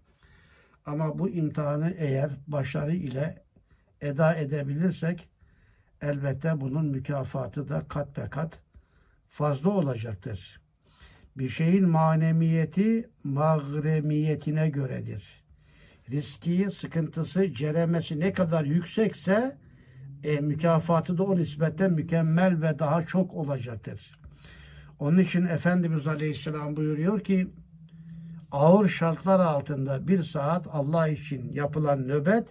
Ama 0.86 1.20
bu 1.20 1.30
imtihanı 1.30 1.94
eğer 1.98 2.32
başarı 2.48 2.96
ile 2.96 3.44
eda 4.02 4.36
edebilirsek 4.36 5.30
elbette 6.06 6.62
bunun 6.62 6.86
mükafatı 6.86 7.70
da 7.70 7.86
kat 7.88 8.18
be 8.18 8.30
kat 8.30 8.60
fazla 9.30 9.70
olacaktır. 9.70 10.62
Bir 11.38 11.50
şeyin 11.50 11.90
manemiyeti 11.90 13.10
magremiyetine 13.24 14.70
göredir 14.70 15.46
riski, 16.12 16.72
sıkıntısı, 16.72 17.54
ceremesi 17.54 18.20
ne 18.20 18.34
kadar 18.34 18.66
yüksekse 18.66 19.58
e, 20.24 20.40
mükafatı 20.40 21.18
da 21.18 21.24
o 21.24 21.38
nispetten 21.38 21.94
mükemmel 21.94 22.62
ve 22.62 22.80
daha 22.80 23.06
çok 23.06 23.34
olacaktır. 23.34 24.20
Onun 25.00 25.18
için 25.18 25.46
Efendimiz 25.46 26.08
Aleyhisselam 26.08 26.76
buyuruyor 26.76 27.20
ki 27.20 27.48
ağır 28.52 28.90
şartlar 28.90 29.40
altında 29.40 30.08
bir 30.08 30.24
saat 30.24 30.68
Allah 30.72 31.08
için 31.08 31.54
yapılan 31.54 32.08
nöbet 32.08 32.48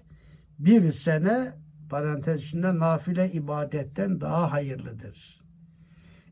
bir 0.59 0.93
sene 0.93 1.53
parantez 1.91 2.43
içinde 2.43 2.79
nafile 2.79 3.33
ibadetten 3.33 4.21
daha 4.21 4.53
hayırlıdır. 4.53 5.41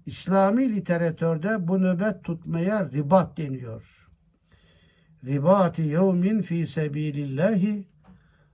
İslami 0.06 0.76
literatürde 0.76 1.68
bu 1.68 1.82
nöbet 1.82 2.24
tutmaya 2.24 2.90
ribat 2.92 3.36
deniyor 3.36 4.02
ribati 5.24 5.82
yevmin 5.82 6.42
fi 6.42 6.66
sebilillahi 6.66 7.88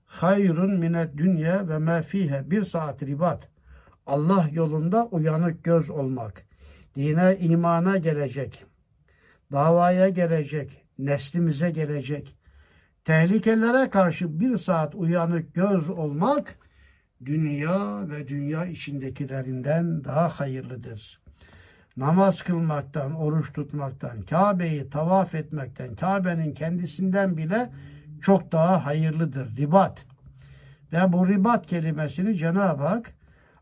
hayrun 0.07 0.79
minet 0.79 1.17
dünya 1.17 1.69
ve 1.69 1.79
ma 1.79 2.03
fihe. 2.03 2.51
Bir 2.51 2.65
saat 2.65 3.03
ribat. 3.03 3.49
Allah 4.07 4.49
yolunda 4.53 5.07
uyanık 5.07 5.65
göz 5.65 5.91
olmak. 5.91 6.47
Dine, 6.97 7.37
imana 7.41 7.97
gelecek. 7.97 8.65
Davaya 9.53 10.09
gelecek. 10.09 10.85
Neslimize 10.99 11.71
gelecek. 11.71 12.37
Tehlikelere 13.05 13.91
karşı 13.91 14.41
bir 14.41 14.57
saat 14.57 14.95
uyanık 14.95 15.55
göz 15.55 15.91
olmak 15.91 16.59
dünya 17.25 18.09
ve 18.11 18.29
dünya 18.29 18.67
içindekilerinden 18.67 20.05
daha 20.05 20.29
hayırlıdır 20.29 21.21
namaz 21.99 22.43
kılmaktan, 22.43 23.15
oruç 23.15 23.53
tutmaktan, 23.53 24.23
Kabe'yi 24.23 24.91
tavaf 24.91 25.35
etmekten, 25.35 25.95
Kabe'nin 25.95 26.55
kendisinden 26.55 27.37
bile 27.37 27.71
çok 28.23 28.53
daha 28.53 28.87
hayırlıdır. 28.87 29.57
Ribat. 29.57 30.05
Ve 30.93 31.13
bu 31.13 31.29
ribat 31.29 31.67
kelimesini 31.67 32.37
Cenab-ı 32.37 32.83
Hak 32.83 33.15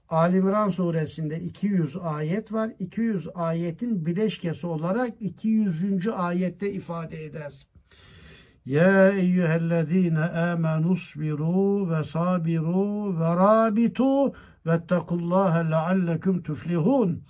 Ali 0.09 0.37
İmran 0.37 0.69
suresinde 0.69 1.41
200 1.41 1.97
ayet 1.97 2.53
var. 2.53 2.71
200 2.79 3.29
ayetin 3.35 4.07
bileşkesi 4.07 4.67
olarak 4.67 5.11
200. 5.21 6.09
ayette 6.09 6.73
ifade 6.73 7.25
eder. 7.25 7.53
Ya 8.67 9.11
eyyühellezine 9.11 10.21
amenu 10.21 10.97
sbiru 10.97 11.91
ve 11.91 12.05
sabiru 12.05 13.21
ve 13.21 13.37
rabitu 13.37 14.33
vettekullaha 14.67 15.59
leallekum 15.59 16.43
tuflihun. 16.43 17.25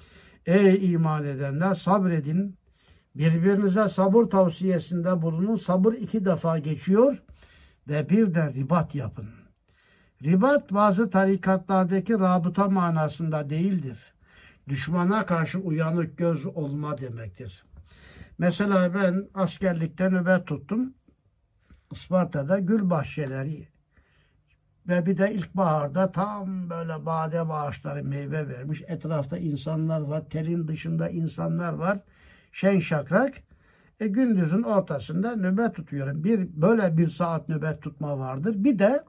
Ey 0.47 0.93
iman 0.93 1.25
edenler 1.25 1.75
sabredin. 1.75 2.57
Birbirinize 3.15 3.89
sabır 3.89 4.25
tavsiyesinde 4.25 5.23
bulunun. 5.23 5.57
Sabır 5.57 5.93
iki 5.93 6.25
defa 6.25 6.59
geçiyor 6.59 7.23
ve 7.89 8.09
bir 8.09 8.35
de 8.35 8.53
ribat 8.53 8.95
yapın. 8.95 9.29
Ribat 10.23 10.73
bazı 10.73 11.11
tarikatlardaki 11.11 12.13
rabıta 12.13 12.69
manasında 12.69 13.51
değildir. 13.51 13.99
Düşmana 14.69 15.27
karşı 15.27 15.59
uyanık 15.59 16.19
göz 16.19 16.47
olma 16.47 16.99
demektir. 16.99 17.65
Mesela 18.39 18.95
ben 18.95 19.29
askerlikte 19.35 20.11
nöbet 20.11 20.47
tuttum. 20.47 20.95
Isparta'da 21.93 22.59
gül 22.59 22.91
bahçeleri 22.91 23.69
ve 24.89 25.07
bir 25.07 25.19
de 25.19 25.35
ilkbaharda 25.35 26.13
tam 26.13 26.71
böyle 26.71 27.07
badem 27.07 27.51
ağaçları 27.51 28.05
meyve 28.05 28.49
vermiş. 28.49 28.83
Etrafta 28.87 29.39
insanlar 29.39 30.01
var. 30.01 30.23
Telin 30.31 30.69
dışında 30.69 31.09
insanlar 31.09 31.73
var. 31.73 31.99
Şen 32.53 32.81
şakrak. 32.81 33.35
E, 34.01 34.07
gündüzün 34.07 34.63
ortasında 34.63 35.37
nöbet 35.37 35.75
tutuyorum. 35.75 36.25
Bir 36.25 36.49
böyle 36.63 36.97
bir 36.97 37.11
saat 37.11 37.49
nöbet 37.49 37.83
tutma 37.83 38.19
vardır. 38.19 38.55
Bir 38.59 38.79
de 38.79 39.05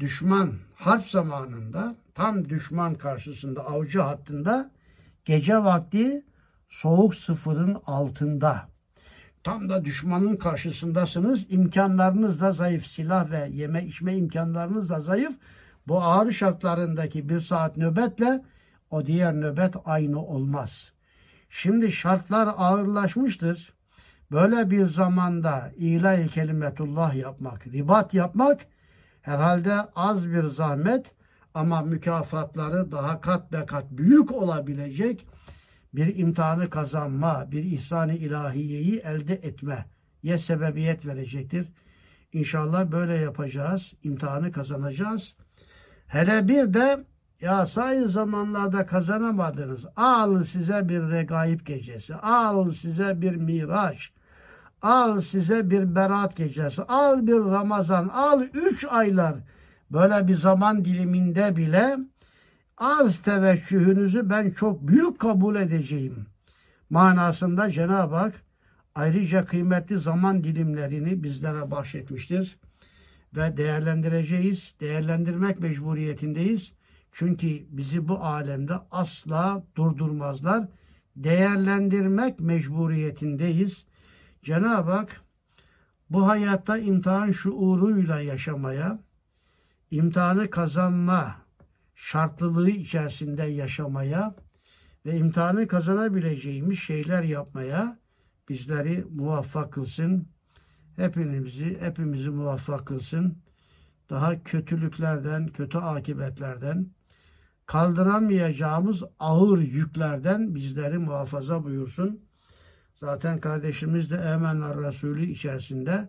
düşman 0.00 0.52
harp 0.74 1.08
zamanında 1.08 1.94
tam 2.14 2.48
düşman 2.48 2.94
karşısında 2.94 3.66
avcı 3.66 4.00
hattında 4.00 4.70
gece 5.24 5.56
vakti 5.56 6.24
soğuk 6.68 7.14
sıfırın 7.14 7.76
altında 7.86 8.68
Tam 9.48 9.68
da 9.68 9.84
düşmanın 9.84 10.36
karşısındasınız. 10.36 11.46
İmkanlarınız 11.48 12.40
da 12.40 12.52
zayıf. 12.52 12.86
Silah 12.86 13.30
ve 13.30 13.48
yeme 13.52 13.84
içme 13.84 14.14
imkanlarınız 14.14 14.90
da 14.90 15.00
zayıf. 15.00 15.36
Bu 15.86 16.02
ağır 16.02 16.32
şartlarındaki 16.32 17.28
bir 17.28 17.40
saat 17.40 17.76
nöbetle 17.76 18.44
o 18.90 19.06
diğer 19.06 19.34
nöbet 19.34 19.74
aynı 19.84 20.22
olmaz. 20.22 20.92
Şimdi 21.50 21.92
şartlar 21.92 22.48
ağırlaşmıştır. 22.56 23.72
Böyle 24.30 24.70
bir 24.70 24.86
zamanda 24.86 25.72
ilahi 25.76 26.28
kelimetullah 26.28 27.14
yapmak, 27.14 27.66
ribat 27.66 28.14
yapmak 28.14 28.60
herhalde 29.22 29.74
az 29.96 30.28
bir 30.28 30.44
zahmet 30.44 31.06
ama 31.54 31.82
mükafatları 31.82 32.92
daha 32.92 33.20
kat 33.20 33.52
be 33.52 33.66
kat 33.66 33.84
büyük 33.90 34.32
olabilecek 34.32 35.26
bir 35.98 36.16
imtihanı 36.16 36.70
kazanma, 36.70 37.46
bir 37.52 37.64
ihsan-ı 37.64 38.14
ilahiyeyi 38.14 38.98
elde 38.98 39.34
etmeye 39.34 40.38
sebebiyet 40.38 41.06
verecektir. 41.06 41.68
İnşallah 42.32 42.92
böyle 42.92 43.14
yapacağız, 43.14 43.92
imtihanı 44.02 44.52
kazanacağız. 44.52 45.34
Hele 46.06 46.48
bir 46.48 46.74
de 46.74 47.04
ya 47.40 47.66
sair 47.66 48.04
zamanlarda 48.04 48.86
kazanamadınız. 48.86 49.86
Al 49.96 50.44
size 50.44 50.88
bir 50.88 51.00
regaib 51.00 51.60
gecesi. 51.66 52.14
Al 52.14 52.72
size 52.72 53.20
bir 53.22 53.36
miraç. 53.36 54.10
Al 54.82 55.20
size 55.20 55.70
bir 55.70 55.94
berat 55.94 56.36
gecesi. 56.36 56.82
Al 56.82 57.26
bir 57.26 57.38
Ramazan. 57.38 58.08
Al 58.08 58.42
üç 58.42 58.84
aylar. 58.84 59.34
Böyle 59.90 60.28
bir 60.28 60.34
zaman 60.34 60.84
diliminde 60.84 61.56
bile 61.56 61.98
arz 62.78 63.18
teveccühünüzü 63.18 64.30
ben 64.30 64.50
çok 64.50 64.88
büyük 64.88 65.18
kabul 65.18 65.56
edeceğim. 65.56 66.26
Manasında 66.90 67.70
Cenab-ı 67.70 68.14
Hak 68.14 68.42
ayrıca 68.94 69.44
kıymetli 69.44 69.98
zaman 69.98 70.44
dilimlerini 70.44 71.22
bizlere 71.22 71.70
bahşetmiştir. 71.70 72.58
Ve 73.36 73.56
değerlendireceğiz. 73.56 74.74
Değerlendirmek 74.80 75.60
mecburiyetindeyiz. 75.60 76.72
Çünkü 77.12 77.46
bizi 77.70 78.08
bu 78.08 78.18
alemde 78.24 78.74
asla 78.90 79.62
durdurmazlar. 79.76 80.68
Değerlendirmek 81.16 82.40
mecburiyetindeyiz. 82.40 83.84
Cenab-ı 84.42 84.90
Hak 84.90 85.20
bu 86.10 86.28
hayatta 86.28 86.78
imtihan 86.78 87.32
şuuruyla 87.32 88.20
yaşamaya, 88.20 88.98
imtihanı 89.90 90.50
kazanma 90.50 91.47
şartlılığı 91.98 92.70
içerisinde 92.70 93.42
yaşamaya 93.42 94.34
ve 95.06 95.16
imtihanı 95.16 95.68
kazanabileceğimiz 95.68 96.78
şeyler 96.78 97.22
yapmaya 97.22 97.98
bizleri 98.48 99.04
muvaffak 99.10 99.72
kılsın. 99.72 100.28
Hepimizi, 100.96 101.80
hepimizi 101.80 102.30
muvaffak 102.30 102.86
kılsın. 102.86 103.38
Daha 104.10 104.42
kötülüklerden, 104.42 105.48
kötü 105.48 105.78
akibetlerden, 105.78 106.90
kaldıramayacağımız 107.66 109.02
ağır 109.18 109.58
yüklerden 109.58 110.54
bizleri 110.54 110.98
muhafaza 110.98 111.64
buyursun. 111.64 112.20
Zaten 113.00 113.40
kardeşimiz 113.40 114.10
de 114.10 114.16
Emenler 114.16 114.76
Resulü 114.78 115.26
içerisinde 115.26 116.08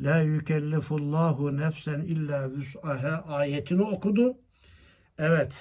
La 0.00 0.20
yükellifullahu 0.20 1.56
nefsen 1.56 2.00
illa 2.00 2.50
vüs'aha 2.50 3.24
ayetini 3.28 3.82
okudu. 3.82 4.45
Evet, 5.18 5.52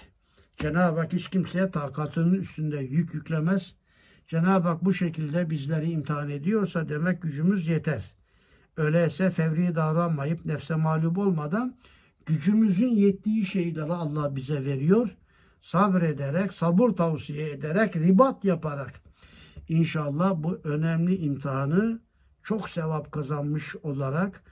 Cenab-ı 0.57 0.99
Hak 0.99 1.13
hiç 1.13 1.29
kimseye 1.29 1.71
takatının 1.71 2.33
üstünde 2.33 2.77
yük 2.79 3.13
yüklemez. 3.13 3.75
Cenab-ı 4.27 4.67
Hak 4.67 4.85
bu 4.85 4.93
şekilde 4.93 5.49
bizleri 5.49 5.89
imtihan 5.89 6.29
ediyorsa 6.29 6.89
demek 6.89 7.21
gücümüz 7.21 7.67
yeter. 7.67 8.03
Öyleyse 8.77 9.29
fevri 9.29 9.75
davranmayıp 9.75 10.45
nefse 10.45 10.75
mağlup 10.75 11.17
olmadan 11.17 11.75
gücümüzün 12.25 12.87
yettiği 12.87 13.45
şeyleri 13.45 13.93
Allah 13.93 14.35
bize 14.35 14.65
veriyor. 14.65 15.09
Sabrederek, 15.61 16.53
sabır 16.53 16.89
tavsiye 16.89 17.51
ederek, 17.51 17.95
ribat 17.95 18.45
yaparak 18.45 18.93
inşallah 19.69 20.33
bu 20.35 20.59
önemli 20.63 21.17
imtihanı 21.17 21.99
çok 22.43 22.69
sevap 22.69 23.11
kazanmış 23.11 23.75
olarak 23.75 24.43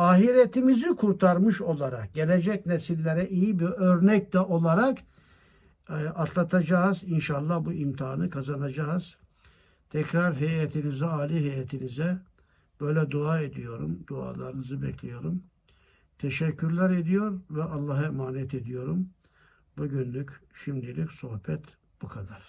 ahiretimizi 0.00 0.96
kurtarmış 0.96 1.60
olarak 1.60 2.14
gelecek 2.14 2.66
nesillere 2.66 3.28
iyi 3.28 3.58
bir 3.58 3.66
örnek 3.66 4.32
de 4.32 4.40
olarak 4.40 4.98
e, 5.88 5.92
atlatacağız. 5.92 7.02
İnşallah 7.02 7.64
bu 7.64 7.72
imtihanı 7.72 8.30
kazanacağız. 8.30 9.16
Tekrar 9.90 10.34
heyetinize, 10.34 11.06
Ali 11.06 11.40
heyetinize 11.40 12.18
böyle 12.80 13.10
dua 13.10 13.40
ediyorum. 13.40 13.98
Dualarınızı 14.06 14.82
bekliyorum. 14.82 15.42
Teşekkürler 16.18 16.90
ediyor 16.90 17.40
ve 17.50 17.62
Allah'a 17.62 18.04
emanet 18.04 18.54
ediyorum. 18.54 19.08
Bugünlük 19.78 20.40
şimdilik 20.64 21.10
sohbet 21.10 21.62
bu 22.02 22.08
kadar. 22.08 22.42